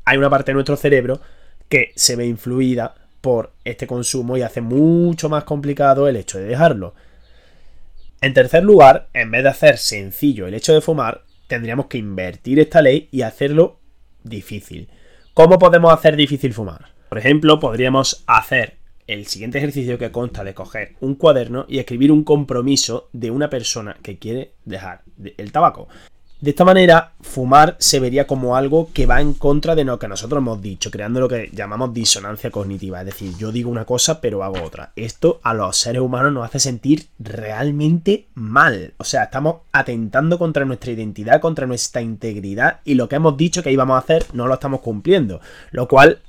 hay 0.04 0.18
una 0.18 0.30
parte 0.30 0.50
de 0.50 0.54
nuestro 0.54 0.76
cerebro 0.76 1.20
que 1.68 1.92
se 1.94 2.16
ve 2.16 2.26
influida 2.26 2.94
por 3.20 3.52
este 3.64 3.86
consumo 3.86 4.36
y 4.36 4.42
hace 4.42 4.60
mucho 4.60 5.28
más 5.28 5.44
complicado 5.44 6.08
el 6.08 6.16
hecho 6.16 6.38
de 6.38 6.44
dejarlo. 6.44 6.94
En 8.20 8.34
tercer 8.34 8.64
lugar, 8.64 9.08
en 9.12 9.30
vez 9.30 9.42
de 9.42 9.48
hacer 9.48 9.78
sencillo 9.78 10.46
el 10.46 10.54
hecho 10.54 10.74
de 10.74 10.80
fumar, 10.80 11.24
tendríamos 11.46 11.86
que 11.86 11.98
invertir 11.98 12.58
esta 12.58 12.82
ley 12.82 13.08
y 13.10 13.22
hacerlo 13.22 13.80
difícil. 14.22 14.88
¿Cómo 15.34 15.58
podemos 15.58 15.92
hacer 15.92 16.16
difícil 16.16 16.52
fumar? 16.52 16.92
Por 17.08 17.18
ejemplo, 17.18 17.58
podríamos 17.60 18.24
hacer 18.26 18.76
el 19.06 19.26
siguiente 19.26 19.58
ejercicio 19.58 19.98
que 19.98 20.10
consta 20.10 20.44
de 20.44 20.54
coger 20.54 20.94
un 21.00 21.14
cuaderno 21.14 21.66
y 21.68 21.78
escribir 21.78 22.10
un 22.10 22.24
compromiso 22.24 23.08
de 23.12 23.30
una 23.30 23.50
persona 23.50 23.96
que 24.02 24.18
quiere 24.18 24.52
dejar 24.64 25.02
el 25.36 25.52
tabaco. 25.52 25.88
De 26.44 26.50
esta 26.50 26.66
manera, 26.66 27.12
fumar 27.22 27.74
se 27.78 28.00
vería 28.00 28.26
como 28.26 28.54
algo 28.54 28.90
que 28.92 29.06
va 29.06 29.22
en 29.22 29.32
contra 29.32 29.74
de 29.74 29.84
lo 29.84 29.98
que 29.98 30.08
nosotros 30.08 30.42
hemos 30.42 30.60
dicho, 30.60 30.90
creando 30.90 31.18
lo 31.20 31.26
que 31.26 31.48
llamamos 31.54 31.94
disonancia 31.94 32.50
cognitiva. 32.50 33.00
Es 33.00 33.06
decir, 33.06 33.32
yo 33.38 33.50
digo 33.50 33.70
una 33.70 33.86
cosa 33.86 34.20
pero 34.20 34.44
hago 34.44 34.62
otra. 34.62 34.92
Esto 34.94 35.40
a 35.42 35.54
los 35.54 35.78
seres 35.78 36.02
humanos 36.02 36.34
nos 36.34 36.44
hace 36.44 36.60
sentir 36.60 37.06
realmente 37.18 38.26
mal. 38.34 38.92
O 38.98 39.04
sea, 39.04 39.22
estamos 39.22 39.62
atentando 39.72 40.38
contra 40.38 40.66
nuestra 40.66 40.92
identidad, 40.92 41.40
contra 41.40 41.66
nuestra 41.66 42.02
integridad 42.02 42.80
y 42.84 42.92
lo 42.92 43.08
que 43.08 43.16
hemos 43.16 43.38
dicho 43.38 43.62
que 43.62 43.72
íbamos 43.72 43.94
a 43.94 44.00
hacer 44.00 44.26
no 44.34 44.46
lo 44.46 44.52
estamos 44.52 44.80
cumpliendo. 44.80 45.40
Lo 45.70 45.88
cual 45.88 46.20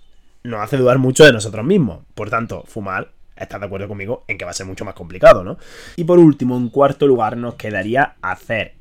nos 0.43 0.61
hace 0.61 0.77
dudar 0.77 0.97
mucho 0.97 1.25
de 1.25 1.33
nosotros 1.33 1.65
mismos. 1.65 2.05
Por 2.13 2.29
tanto, 2.29 2.63
fumar 2.65 3.11
estás 3.35 3.59
de 3.59 3.65
acuerdo 3.65 3.89
conmigo 3.89 4.23
en 4.29 4.37
que 4.37 4.45
va 4.45 4.51
a 4.51 4.53
ser 4.53 4.65
mucho 4.65 4.85
más 4.85 4.93
complicado, 4.93 5.43
¿no? 5.43 5.57
Y 5.97 6.05
por 6.05 6.19
último, 6.19 6.55
en 6.55 6.69
cuarto 6.69 7.05
lugar, 7.05 7.35
nos 7.35 7.55
quedaría 7.55 8.15
hacer 8.21 8.75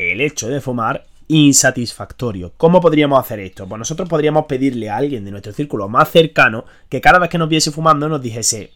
el 0.00 0.20
hecho 0.20 0.48
de 0.48 0.60
fumar 0.60 1.04
insatisfactorio. 1.28 2.52
¿Cómo 2.56 2.80
podríamos 2.80 3.20
hacer 3.20 3.38
esto? 3.40 3.68
Pues 3.68 3.78
nosotros 3.78 4.08
podríamos 4.08 4.46
pedirle 4.46 4.90
a 4.90 4.96
alguien 4.96 5.24
de 5.24 5.30
nuestro 5.30 5.52
círculo 5.52 5.88
más 5.88 6.08
cercano 6.08 6.64
que 6.88 7.00
cada 7.00 7.18
vez 7.18 7.30
que 7.30 7.38
nos 7.38 7.48
viese 7.48 7.70
fumando 7.70 8.08
nos 8.08 8.20
dijese, 8.20 8.72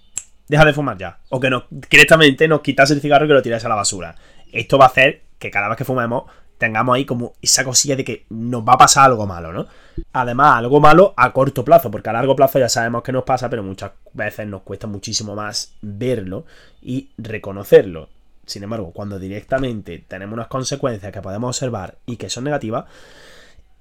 deja 0.48 0.64
de 0.64 0.72
fumar 0.72 0.96
ya. 0.96 1.18
O 1.30 1.40
que 1.40 1.50
nos, 1.50 1.64
directamente 1.70 2.46
nos 2.46 2.60
quitase 2.60 2.94
el 2.94 3.00
cigarro 3.00 3.24
y 3.24 3.28
que 3.28 3.34
lo 3.34 3.42
tirase 3.42 3.66
a 3.66 3.70
la 3.70 3.74
basura. 3.74 4.14
Esto 4.52 4.78
va 4.78 4.84
a 4.84 4.88
hacer 4.88 5.22
que 5.38 5.50
cada 5.50 5.68
vez 5.68 5.76
que 5.76 5.84
fumemos 5.84 6.24
tengamos 6.58 6.94
ahí 6.94 7.04
como 7.04 7.34
esa 7.42 7.64
cosilla 7.64 7.96
de 7.96 8.04
que 8.04 8.26
nos 8.30 8.62
va 8.62 8.74
a 8.74 8.78
pasar 8.78 9.06
algo 9.06 9.26
malo, 9.26 9.52
¿no? 9.52 9.66
Además, 10.12 10.58
algo 10.58 10.80
malo 10.80 11.12
a 11.16 11.32
corto 11.32 11.64
plazo, 11.64 11.90
porque 11.90 12.10
a 12.10 12.12
largo 12.12 12.36
plazo 12.36 12.58
ya 12.58 12.68
sabemos 12.68 13.02
que 13.02 13.12
nos 13.12 13.24
pasa, 13.24 13.50
pero 13.50 13.62
muchas 13.62 13.92
veces 14.12 14.46
nos 14.46 14.62
cuesta 14.62 14.86
muchísimo 14.86 15.34
más 15.34 15.74
verlo 15.82 16.46
y 16.80 17.10
reconocerlo. 17.18 18.08
Sin 18.46 18.62
embargo, 18.62 18.92
cuando 18.92 19.18
directamente 19.18 20.04
tenemos 20.06 20.34
unas 20.34 20.48
consecuencias 20.48 21.12
que 21.12 21.22
podemos 21.22 21.56
observar 21.56 21.96
y 22.06 22.16
que 22.16 22.30
son 22.30 22.44
negativas, 22.44 22.84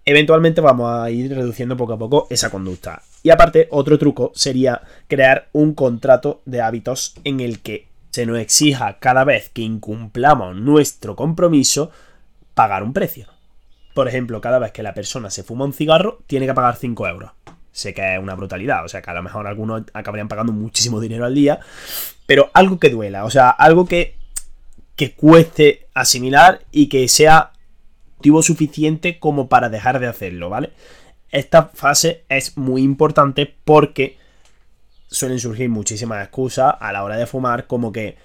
eventualmente 0.06 0.62
vamos 0.62 0.92
a 0.92 1.10
ir 1.10 1.34
reduciendo 1.34 1.78
poco 1.78 1.94
a 1.94 1.98
poco 1.98 2.28
esa 2.30 2.50
conducta. 2.50 3.02
Y 3.24 3.30
aparte, 3.30 3.68
otro 3.72 3.98
truco 3.98 4.32
sería 4.36 4.82
crear 5.08 5.50
un 5.54 5.74
contrato 5.74 6.42
de 6.46 6.62
hábitos 6.62 7.16
en 7.24 7.40
el 7.40 7.62
que 7.62 7.88
se 8.12 8.26
nos 8.26 8.38
exija 8.38 9.00
cada 9.00 9.24
vez 9.24 9.50
que 9.50 9.62
incumplamos 9.62 10.56
nuestro 10.56 11.16
compromiso 11.16 11.90
pagar 12.54 12.84
un 12.84 12.94
precio. 12.94 13.28
Por 13.94 14.08
ejemplo, 14.08 14.42
cada 14.42 14.60
vez 14.60 14.72
que 14.72 14.84
la 14.84 14.94
persona 14.94 15.30
se 15.30 15.44
fuma 15.44 15.66
un 15.66 15.74
cigarro, 15.74 16.20
tiene 16.28 16.46
que 16.46 16.54
pagar 16.54 16.76
5 16.76 17.08
euros. 17.08 17.32
Sé 17.72 17.94
que 17.94 18.14
es 18.14 18.20
una 18.20 18.36
brutalidad, 18.36 18.86
o 18.86 18.88
sea 18.88 19.02
que 19.02 19.10
a 19.10 19.16
lo 19.16 19.24
mejor 19.24 19.48
algunos 19.48 19.84
acabarían 19.94 20.28
pagando 20.28 20.52
muchísimo 20.54 21.00
dinero 21.00 21.26
al 21.26 21.34
día, 21.34 21.60
pero 22.28 22.52
algo 22.54 22.78
que 22.78 22.92
duela, 22.92 23.26
o 23.26 23.32
sea, 23.32 23.50
algo 23.50 23.88
que 23.88 24.16
que 24.96 25.14
cueste 25.14 25.88
asimilar 25.94 26.62
y 26.72 26.88
que 26.88 27.08
sea 27.08 27.54
motivo 28.18 28.44
suficiente 28.44 29.20
como 29.20 29.50
para 29.50 29.70
dejar 29.70 30.00
de 30.00 30.08
hacerlo, 30.08 30.50
¿vale? 30.50 30.72
Esta 31.32 31.66
fase 31.74 32.24
es 32.30 32.58
muy 32.58 32.84
importante 32.84 33.54
porque 33.66 34.18
suelen 35.08 35.40
surgir 35.40 35.70
muchísimas 35.70 36.24
excusas 36.24 36.76
a 36.80 36.92
la 36.92 37.04
hora 37.04 37.18
de 37.18 37.26
fumar, 37.26 37.68
como 37.68 37.92
que 37.92 38.18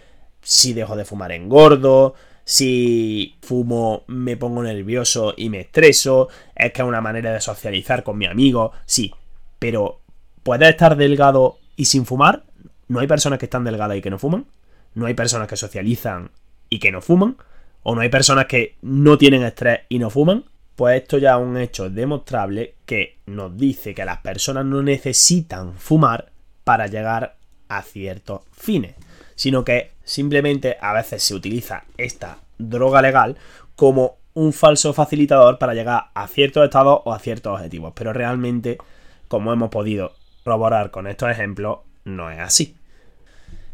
si 0.42 0.72
dejo 0.72 0.94
de 0.96 1.04
fumar 1.04 1.32
engordo, 1.32 2.14
si 2.44 3.36
fumo 3.42 4.04
me 4.06 4.36
pongo 4.36 4.62
nervioso 4.62 5.34
y 5.36 5.50
me 5.50 5.60
estreso, 5.60 6.28
es 6.54 6.72
que 6.72 6.82
es 6.82 6.88
una 6.88 7.00
manera 7.00 7.32
de 7.32 7.40
socializar 7.40 8.02
con 8.02 8.16
mi 8.16 8.26
amigo, 8.26 8.72
sí, 8.86 9.12
pero 9.58 10.00
¿puedes 10.42 10.70
estar 10.70 10.96
delgado 10.96 11.58
y 11.76 11.86
sin 11.86 12.06
fumar? 12.06 12.44
¿No 12.88 13.00
hay 13.00 13.06
personas 13.06 13.38
que 13.38 13.46
están 13.46 13.64
delgadas 13.64 13.96
y 13.98 14.00
que 14.00 14.10
no 14.10 14.18
fuman? 14.18 14.46
¿No 14.94 15.06
hay 15.06 15.14
personas 15.14 15.46
que 15.48 15.56
socializan 15.56 16.30
y 16.70 16.78
que 16.78 16.92
no 16.92 17.00
fuman, 17.00 17.36
o 17.82 17.94
no 17.94 18.00
hay 18.00 18.08
personas 18.08 18.46
que 18.46 18.76
no 18.82 19.18
tienen 19.18 19.42
estrés 19.42 19.80
y 19.88 19.98
no 19.98 20.10
fuman, 20.10 20.44
pues 20.76 21.02
esto 21.02 21.18
ya 21.18 21.36
es 21.36 21.42
un 21.42 21.56
hecho 21.56 21.90
demostrable 21.90 22.74
que 22.86 23.18
nos 23.26 23.56
dice 23.56 23.94
que 23.94 24.04
las 24.04 24.18
personas 24.18 24.64
no 24.64 24.82
necesitan 24.82 25.74
fumar 25.74 26.30
para 26.64 26.86
llegar 26.86 27.36
a 27.68 27.82
ciertos 27.82 28.42
fines, 28.52 28.94
sino 29.34 29.64
que 29.64 29.92
simplemente 30.04 30.76
a 30.80 30.92
veces 30.92 31.22
se 31.22 31.34
utiliza 31.34 31.84
esta 31.96 32.38
droga 32.58 33.02
legal 33.02 33.36
como 33.74 34.18
un 34.34 34.52
falso 34.52 34.92
facilitador 34.92 35.58
para 35.58 35.74
llegar 35.74 36.10
a 36.14 36.28
ciertos 36.28 36.64
estados 36.64 37.00
o 37.04 37.12
a 37.12 37.18
ciertos 37.18 37.54
objetivos, 37.54 37.92
pero 37.96 38.12
realmente, 38.12 38.78
como 39.26 39.52
hemos 39.52 39.70
podido 39.70 40.12
corroborar 40.44 40.90
con 40.90 41.06
estos 41.06 41.30
ejemplos, 41.30 41.80
no 42.04 42.30
es 42.30 42.38
así. 42.38 42.76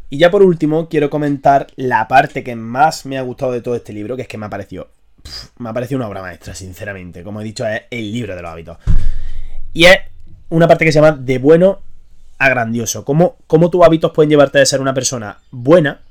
Y 0.09 0.17
ya 0.17 0.29
por 0.31 0.43
último, 0.43 0.87
quiero 0.87 1.09
comentar 1.09 1.67
la 1.75 2.07
parte 2.07 2.43
que 2.43 2.55
más 2.55 3.05
me 3.05 3.17
ha 3.17 3.21
gustado 3.21 3.51
de 3.51 3.61
todo 3.61 3.75
este 3.75 3.93
libro, 3.93 4.15
que 4.15 4.23
es 4.23 4.27
que 4.27 4.37
me 4.37 4.45
ha 4.45 4.49
parecido. 4.49 4.89
me 5.57 5.69
ha 5.69 5.73
parecido 5.73 5.97
una 5.97 6.07
obra 6.07 6.21
maestra, 6.21 6.53
sinceramente. 6.53 7.23
Como 7.23 7.41
he 7.41 7.43
dicho, 7.43 7.65
es 7.67 7.83
el 7.89 8.11
libro 8.11 8.35
de 8.35 8.41
los 8.41 8.51
hábitos. 8.51 8.77
Y 9.73 9.85
es 9.85 9.97
una 10.49 10.67
parte 10.67 10.85
que 10.85 10.91
se 10.91 11.01
llama 11.01 11.17
de 11.17 11.37
bueno 11.39 11.81
a 12.37 12.49
grandioso. 12.49 13.03
Cómo, 13.03 13.37
cómo 13.47 13.69
tus 13.69 13.83
hábitos 13.83 14.11
pueden 14.11 14.29
llevarte 14.29 14.59
de 14.59 14.65
ser 14.65 14.81
una 14.81 14.93
persona 14.93 15.39
buena 15.51 16.01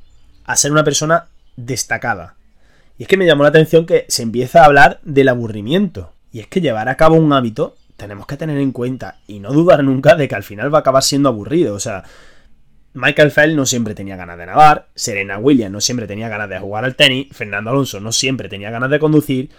a 0.44 0.56
ser 0.56 0.72
una 0.72 0.84
persona 0.84 1.28
destacada. 1.56 2.34
Y 2.98 3.04
es 3.04 3.08
que 3.08 3.16
me 3.16 3.26
llamó 3.26 3.42
la 3.42 3.48
atención 3.48 3.86
que 3.86 4.06
se 4.08 4.22
empieza 4.22 4.62
a 4.62 4.66
hablar 4.66 5.00
del 5.02 5.28
aburrimiento. 5.28 6.12
Y 6.32 6.40
es 6.40 6.46
que 6.46 6.60
llevar 6.60 6.88
a 6.88 6.96
cabo 6.96 7.16
un 7.16 7.32
hábito 7.32 7.76
tenemos 7.96 8.26
que 8.26 8.36
tener 8.36 8.58
en 8.58 8.72
cuenta 8.72 9.18
y 9.26 9.38
no 9.38 9.52
dudar 9.52 9.84
nunca 9.84 10.16
de 10.16 10.26
que 10.26 10.34
al 10.34 10.42
final 10.42 10.72
va 10.72 10.78
a 10.78 10.80
acabar 10.80 11.02
siendo 11.02 11.28
aburrido. 11.28 11.74
O 11.74 11.80
sea, 11.80 12.04
Michael 12.94 13.32
Fell 13.32 13.56
no 13.56 13.66
siempre 13.66 13.94
tenía 13.94 14.16
ganas 14.16 14.38
de 14.38 14.46
nadar, 14.46 14.88
Serena 14.94 15.38
Williams 15.38 15.72
no 15.72 15.80
siempre 15.80 16.06
tenía 16.06 16.28
ganas 16.28 16.48
de 16.48 16.60
jugar 16.60 16.84
al 16.84 16.94
tenis, 16.94 17.26
Fernando 17.32 17.70
Alonso 17.70 18.00
no 18.00 18.12
siempre 18.12 18.48
tenía 18.48 18.70
ganas 18.70 18.88
de 18.88 19.00
conducir 19.00 19.50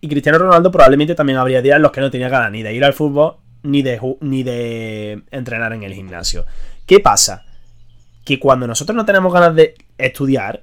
y 0.00 0.08
Cristiano 0.08 0.38
Ronaldo 0.38 0.70
probablemente 0.70 1.16
también 1.16 1.38
habría 1.38 1.60
días 1.60 1.76
en 1.76 1.82
los 1.82 1.90
que 1.90 2.00
no 2.00 2.10
tenía 2.10 2.28
ganas 2.28 2.52
ni 2.52 2.62
de 2.62 2.72
ir 2.72 2.84
al 2.84 2.94
fútbol 2.94 3.36
ni 3.64 3.82
de, 3.82 4.00
ni 4.20 4.44
de 4.44 5.24
entrenar 5.32 5.72
en 5.72 5.82
el 5.82 5.92
gimnasio. 5.92 6.46
¿Qué 6.86 7.00
pasa? 7.00 7.44
Que 8.24 8.38
cuando 8.38 8.66
nosotros 8.66 8.94
no 8.94 9.04
tenemos 9.04 9.32
ganas 9.32 9.56
de 9.56 9.74
estudiar, 9.98 10.62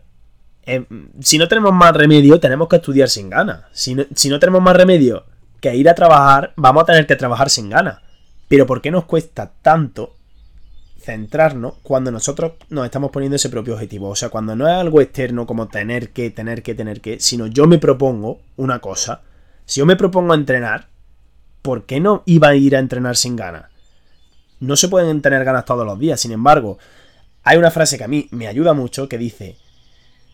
em, 0.64 0.86
si 1.20 1.38
no 1.38 1.50
tenemos 1.50 1.74
más 1.74 1.94
remedio, 1.94 2.40
tenemos 2.40 2.70
que 2.70 2.78
estudiar 2.78 3.10
sin 3.10 3.30
ganas. 3.30 3.66
Si 3.74 3.94
no, 3.94 4.06
si 4.16 4.30
no 4.30 4.40
tenemos 4.40 4.62
más 4.62 4.78
remedio 4.78 5.26
que 5.60 5.76
ir 5.76 5.90
a 5.90 5.96
trabajar, 5.96 6.54
vamos 6.56 6.84
a 6.84 6.86
tener 6.86 7.06
que 7.06 7.18
trabajar 7.18 7.50
sin 7.50 7.70
ganas. 7.70 8.00
Pero 8.48 8.66
¿por 8.66 8.82
qué 8.82 8.92
nos 8.92 9.06
cuesta 9.06 9.52
tanto 9.62 10.15
centrarnos 11.06 11.76
cuando 11.84 12.12
nosotros 12.12 12.54
nos 12.70 12.86
estamos 12.86 13.12
poniendo 13.12 13.36
ese 13.36 13.50
propio 13.50 13.76
objetivo. 13.76 14.10
O 14.10 14.16
sea, 14.16 14.30
cuando 14.30 14.56
no 14.56 14.68
es 14.68 14.74
algo 14.74 15.02
externo 15.02 15.46
como 15.46 15.68
tener 15.68 16.10
que, 16.10 16.32
tener 16.32 16.64
que, 16.64 16.74
tener 16.74 17.00
que, 17.00 17.20
sino 17.20 17.46
yo 17.48 17.68
me 17.68 17.78
propongo 17.78 18.42
una 18.58 18.80
cosa. 18.80 19.22
Si 19.66 19.80
yo 19.80 19.86
me 19.86 19.96
propongo 19.96 20.34
entrenar, 20.34 20.88
¿por 21.62 21.86
qué 21.86 22.00
no 22.00 22.24
iba 22.26 22.50
a 22.50 22.56
ir 22.56 22.76
a 22.76 22.80
entrenar 22.80 23.16
sin 23.16 23.36
ganas? 23.36 23.66
No 24.60 24.76
se 24.76 24.88
pueden 24.88 25.22
tener 25.22 25.46
ganas 25.46 25.66
todos 25.66 25.86
los 25.86 26.00
días, 26.00 26.20
sin 26.20 26.32
embargo, 26.32 26.80
hay 27.44 27.58
una 27.58 27.72
frase 27.72 27.98
que 27.98 28.04
a 28.04 28.08
mí 28.08 28.28
me 28.32 28.48
ayuda 28.48 28.74
mucho 28.74 29.08
que 29.08 29.20
dice, 29.20 29.58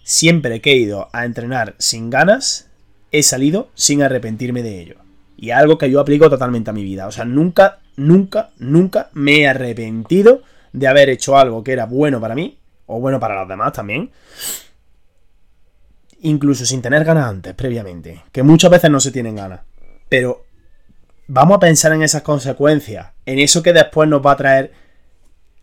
siempre 0.04 0.62
que 0.62 0.72
he 0.72 0.78
ido 0.78 1.10
a 1.12 1.26
entrenar 1.26 1.76
sin 1.80 2.10
ganas, 2.10 2.70
he 3.12 3.24
salido 3.24 3.70
sin 3.76 4.04
arrepentirme 4.04 4.64
de 4.64 4.80
ello. 4.80 4.96
Y 5.36 5.50
algo 5.50 5.78
que 5.78 5.90
yo 5.92 6.00
aplico 6.00 6.30
totalmente 6.30 6.70
a 6.70 6.74
mi 6.74 6.84
vida. 6.84 7.08
O 7.08 7.12
sea, 7.12 7.26
nunca, 7.26 7.80
nunca, 7.98 8.52
nunca 8.60 9.10
me 9.14 9.40
he 9.40 9.48
arrepentido 9.48 10.44
de 10.74 10.88
haber 10.88 11.10
hecho 11.10 11.38
algo 11.38 11.64
que 11.64 11.74
era 11.74 11.86
bueno 11.86 12.20
para 12.20 12.36
mí, 12.36 12.60
o 12.86 13.00
bueno 13.00 13.20
para 13.20 13.36
los 13.36 13.48
demás 13.48 13.74
también, 13.74 14.12
incluso 16.22 16.66
sin 16.66 16.82
tener 16.82 17.04
ganas 17.04 17.30
antes, 17.30 17.54
previamente, 17.54 18.24
que 18.32 18.44
muchas 18.44 18.72
veces 18.72 18.92
no 18.92 19.00
se 19.00 19.12
tienen 19.12 19.36
ganas. 19.36 19.62
Pero 20.10 20.46
vamos 21.28 21.58
a 21.58 21.60
pensar 21.60 21.94
en 21.94 22.04
esas 22.04 22.22
consecuencias, 22.22 23.08
en 23.26 23.40
eso 23.40 23.64
que 23.64 23.74
después 23.74 24.08
nos 24.10 24.26
va 24.26 24.34
a 24.34 24.38
traer 24.38 24.74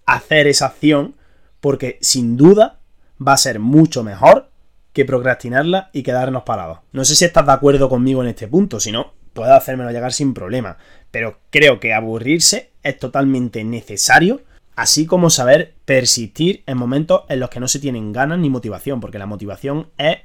hacer 0.06 0.46
esa 0.46 0.66
acción, 0.66 1.16
porque 1.60 1.98
sin 2.00 2.36
duda 2.36 2.80
va 3.26 3.34
a 3.34 3.38
ser 3.38 3.58
mucho 3.58 4.02
mejor 4.02 4.50
que 4.94 5.04
procrastinarla 5.04 5.90
y 5.92 6.02
quedarnos 6.02 6.44
parados. 6.44 6.80
No 6.92 7.04
sé 7.04 7.14
si 7.14 7.26
estás 7.26 7.44
de 7.44 7.52
acuerdo 7.52 7.88
conmigo 7.88 8.22
en 8.22 8.30
este 8.30 8.48
punto, 8.48 8.80
si 8.80 8.90
no, 8.90 9.12
puedes 9.34 9.52
hacérmelo 9.52 9.90
llegar 9.90 10.12
sin 10.12 10.32
problema. 10.32 10.78
Pero 11.10 11.40
creo 11.50 11.78
que 11.78 11.92
aburrirse 11.92 12.72
es 12.82 12.98
totalmente 12.98 13.62
necesario, 13.64 14.40
así 14.78 15.06
como 15.06 15.28
saber 15.28 15.74
persistir 15.84 16.62
en 16.66 16.78
momentos 16.78 17.22
en 17.28 17.40
los 17.40 17.50
que 17.50 17.58
no 17.58 17.66
se 17.66 17.80
tienen 17.80 18.12
ganas 18.12 18.38
ni 18.38 18.48
motivación, 18.48 19.00
porque 19.00 19.18
la 19.18 19.26
motivación 19.26 19.88
es 19.98 20.18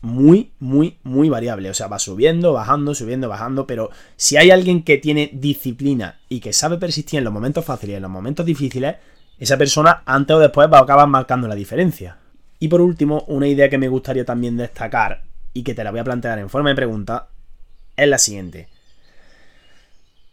muy, 0.00 0.50
muy, 0.60 0.96
muy 1.02 1.28
variable. 1.28 1.68
O 1.68 1.74
sea, 1.74 1.88
va 1.88 1.98
subiendo, 1.98 2.54
bajando, 2.54 2.94
subiendo, 2.94 3.28
bajando. 3.28 3.66
Pero 3.66 3.90
si 4.16 4.38
hay 4.38 4.50
alguien 4.50 4.82
que 4.82 4.96
tiene 4.96 5.28
disciplina 5.34 6.20
y 6.30 6.40
que 6.40 6.54
sabe 6.54 6.78
persistir 6.78 7.18
en 7.18 7.24
los 7.24 7.34
momentos 7.34 7.66
fáciles 7.66 7.92
y 7.92 7.96
en 7.96 8.02
los 8.02 8.10
momentos 8.10 8.46
difíciles, 8.46 8.96
esa 9.38 9.58
persona 9.58 10.02
antes 10.06 10.36
o 10.36 10.40
después 10.40 10.72
va 10.72 10.78
a 10.78 10.82
acabar 10.84 11.06
marcando 11.06 11.46
la 11.46 11.54
diferencia. 11.54 12.16
Y 12.58 12.68
por 12.68 12.80
último, 12.80 13.26
una 13.28 13.46
idea 13.46 13.68
que 13.68 13.76
me 13.76 13.88
gustaría 13.88 14.24
también 14.24 14.56
destacar 14.56 15.24
y 15.52 15.62
que 15.62 15.74
te 15.74 15.84
la 15.84 15.90
voy 15.90 16.00
a 16.00 16.04
plantear 16.04 16.38
en 16.38 16.48
forma 16.48 16.70
de 16.70 16.76
pregunta 16.76 17.28
es 17.94 18.08
la 18.08 18.16
siguiente. 18.16 18.70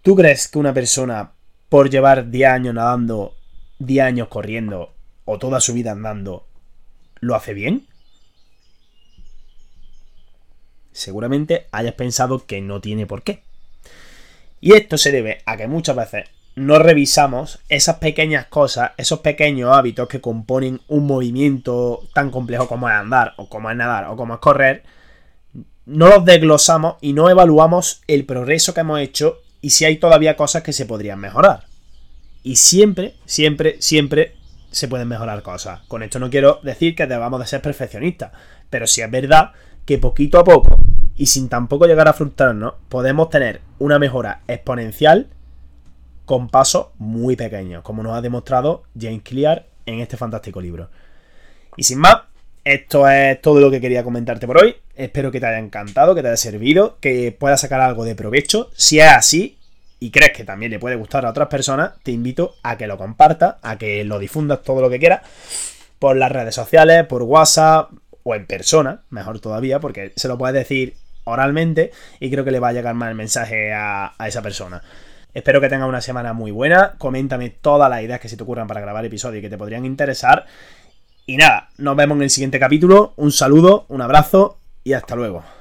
¿Tú 0.01 0.15
crees 0.15 0.47
que 0.47 0.59
una 0.59 0.73
persona, 0.73 1.33
por 1.67 1.89
llevar 1.89 2.29
10 2.29 2.49
años 2.49 2.73
nadando, 2.73 3.35
10 3.79 4.05
años 4.05 4.27
corriendo 4.27 4.93
o 5.25 5.39
toda 5.39 5.59
su 5.59 5.73
vida 5.73 5.91
andando, 5.91 6.47
lo 7.19 7.35
hace 7.35 7.53
bien? 7.53 7.87
seguramente 10.95 11.67
hayas 11.71 11.93
pensado 11.93 12.45
que 12.45 12.61
no 12.61 12.81
tiene 12.81 13.05
por 13.05 13.21
qué. 13.21 13.43
Y 14.61 14.73
esto 14.73 14.97
se 14.97 15.11
debe 15.11 15.41
a 15.45 15.57
que 15.57 15.67
muchas 15.67 15.95
veces 15.95 16.29
no 16.55 16.79
revisamos 16.79 17.59
esas 17.67 17.97
pequeñas 17.97 18.47
cosas, 18.47 18.91
esos 18.97 19.19
pequeños 19.19 19.75
hábitos 19.75 20.07
que 20.07 20.21
componen 20.21 20.79
un 20.87 21.05
movimiento 21.05 22.07
tan 22.13 22.31
complejo 22.31 22.67
como 22.67 22.89
es 22.89 22.95
andar, 22.95 23.33
o 23.35 23.49
como 23.49 23.69
es 23.69 23.75
nadar, 23.75 24.05
o 24.05 24.15
como 24.15 24.35
es 24.35 24.39
correr, 24.39 24.83
no 25.85 26.07
los 26.07 26.23
desglosamos 26.23 26.95
y 27.01 27.11
no 27.11 27.29
evaluamos 27.29 28.01
el 28.07 28.25
progreso 28.25 28.73
que 28.73 28.79
hemos 28.79 29.01
hecho 29.01 29.41
y 29.61 29.71
si 29.71 29.83
hay 29.83 29.97
todavía 29.97 30.37
cosas 30.37 30.63
que 30.63 30.73
se 30.73 30.85
podrían 30.85 31.19
mejorar. 31.19 31.65
Y 32.45 32.57
siempre, 32.57 33.15
siempre, 33.25 33.77
siempre 33.79 34.35
se 34.69 34.87
pueden 34.87 35.07
mejorar 35.07 35.41
cosas. 35.41 35.81
Con 35.87 36.03
esto 36.03 36.19
no 36.19 36.29
quiero 36.29 36.59
decir 36.61 36.93
que 36.93 37.07
debamos 37.07 37.39
de 37.39 37.47
ser 37.47 37.59
perfeccionistas, 37.59 38.33
pero 38.69 38.85
sí 38.85 39.01
es 39.01 39.09
verdad 39.09 39.53
que 39.83 39.97
poquito 39.97 40.37
a 40.37 40.43
poco 40.43 40.79
y 41.15 41.25
sin 41.25 41.49
tampoco 41.49 41.87
llegar 41.87 42.07
a 42.07 42.13
frustrarnos, 42.13 42.75
podemos 42.87 43.31
tener 43.31 43.61
una 43.79 43.97
mejora 43.97 44.43
exponencial 44.47 45.27
con 46.25 46.49
pasos 46.49 46.89
muy 46.99 47.35
pequeños, 47.35 47.81
como 47.81 48.03
nos 48.03 48.15
ha 48.15 48.21
demostrado 48.21 48.83
James 48.95 49.23
Clear 49.23 49.65
en 49.87 50.01
este 50.01 50.15
fantástico 50.15 50.61
libro. 50.61 50.91
Y 51.77 51.83
sin 51.83 51.97
más, 51.97 52.17
esto 52.63 53.09
es 53.09 53.41
todo 53.41 53.59
lo 53.59 53.71
que 53.71 53.81
quería 53.81 54.03
comentarte 54.03 54.45
por 54.45 54.61
hoy. 54.61 54.75
Espero 54.95 55.31
que 55.31 55.39
te 55.39 55.47
haya 55.47 55.57
encantado, 55.57 56.13
que 56.13 56.21
te 56.21 56.27
haya 56.27 56.37
servido, 56.37 56.99
que 56.99 57.31
puedas 57.31 57.61
sacar 57.61 57.81
algo 57.81 58.05
de 58.05 58.13
provecho. 58.13 58.69
Si 58.75 58.99
es 58.99 59.07
así 59.07 59.57
y 59.99 60.11
crees 60.11 60.31
que 60.33 60.43
también 60.43 60.71
le 60.71 60.79
puede 60.79 60.95
gustar 60.95 61.25
a 61.25 61.29
otras 61.29 61.47
personas, 61.47 61.93
te 62.03 62.11
invito 62.11 62.55
a 62.63 62.77
que 62.77 62.87
lo 62.87 62.97
compartas, 62.97 63.55
a 63.61 63.77
que 63.77 64.03
lo 64.03 64.19
difundas 64.19 64.61
todo 64.63 64.81
lo 64.81 64.89
que 64.89 64.99
quieras 64.99 65.21
por 65.99 66.17
las 66.17 66.31
redes 66.31 66.53
sociales, 66.53 67.05
por 67.05 67.23
WhatsApp, 67.23 67.89
o 68.27 68.33
en 68.33 68.47
persona, 68.47 69.03
mejor 69.11 69.39
todavía, 69.39 69.79
porque 69.79 70.11
se 70.15 70.27
lo 70.27 70.37
puedes 70.37 70.55
decir 70.55 70.95
oralmente 71.25 71.91
y 72.19 72.31
creo 72.31 72.43
que 72.43 72.51
le 72.51 72.59
va 72.59 72.69
a 72.69 72.73
llegar 72.73 72.95
más 72.95 73.09
el 73.09 73.15
mensaje 73.15 73.71
a, 73.71 74.13
esa 74.25 74.41
persona. 74.41 74.81
Espero 75.33 75.61
que 75.61 75.69
tengas 75.69 75.87
una 75.87 76.01
semana 76.01 76.33
muy 76.33 76.49
buena. 76.49 76.95
Coméntame 76.97 77.49
todas 77.49 77.89
las 77.89 78.01
ideas 78.01 78.19
que 78.19 78.29
se 78.29 78.37
te 78.37 78.43
ocurran 78.43 78.67
para 78.67 78.81
grabar 78.81 79.05
episodios 79.05 79.39
y 79.39 79.41
que 79.41 79.49
te 79.49 79.57
podrían 79.57 79.85
interesar. 79.85 80.45
Y 81.27 81.37
nada, 81.37 81.69
nos 81.77 81.95
vemos 81.95 82.15
en 82.15 82.23
el 82.23 82.29
siguiente 82.29 82.59
capítulo. 82.59 83.13
Un 83.17 83.31
saludo, 83.31 83.85
un 83.89 84.01
abrazo 84.01 84.59
y 84.83 84.93
hasta 84.93 85.15
luego. 85.15 85.54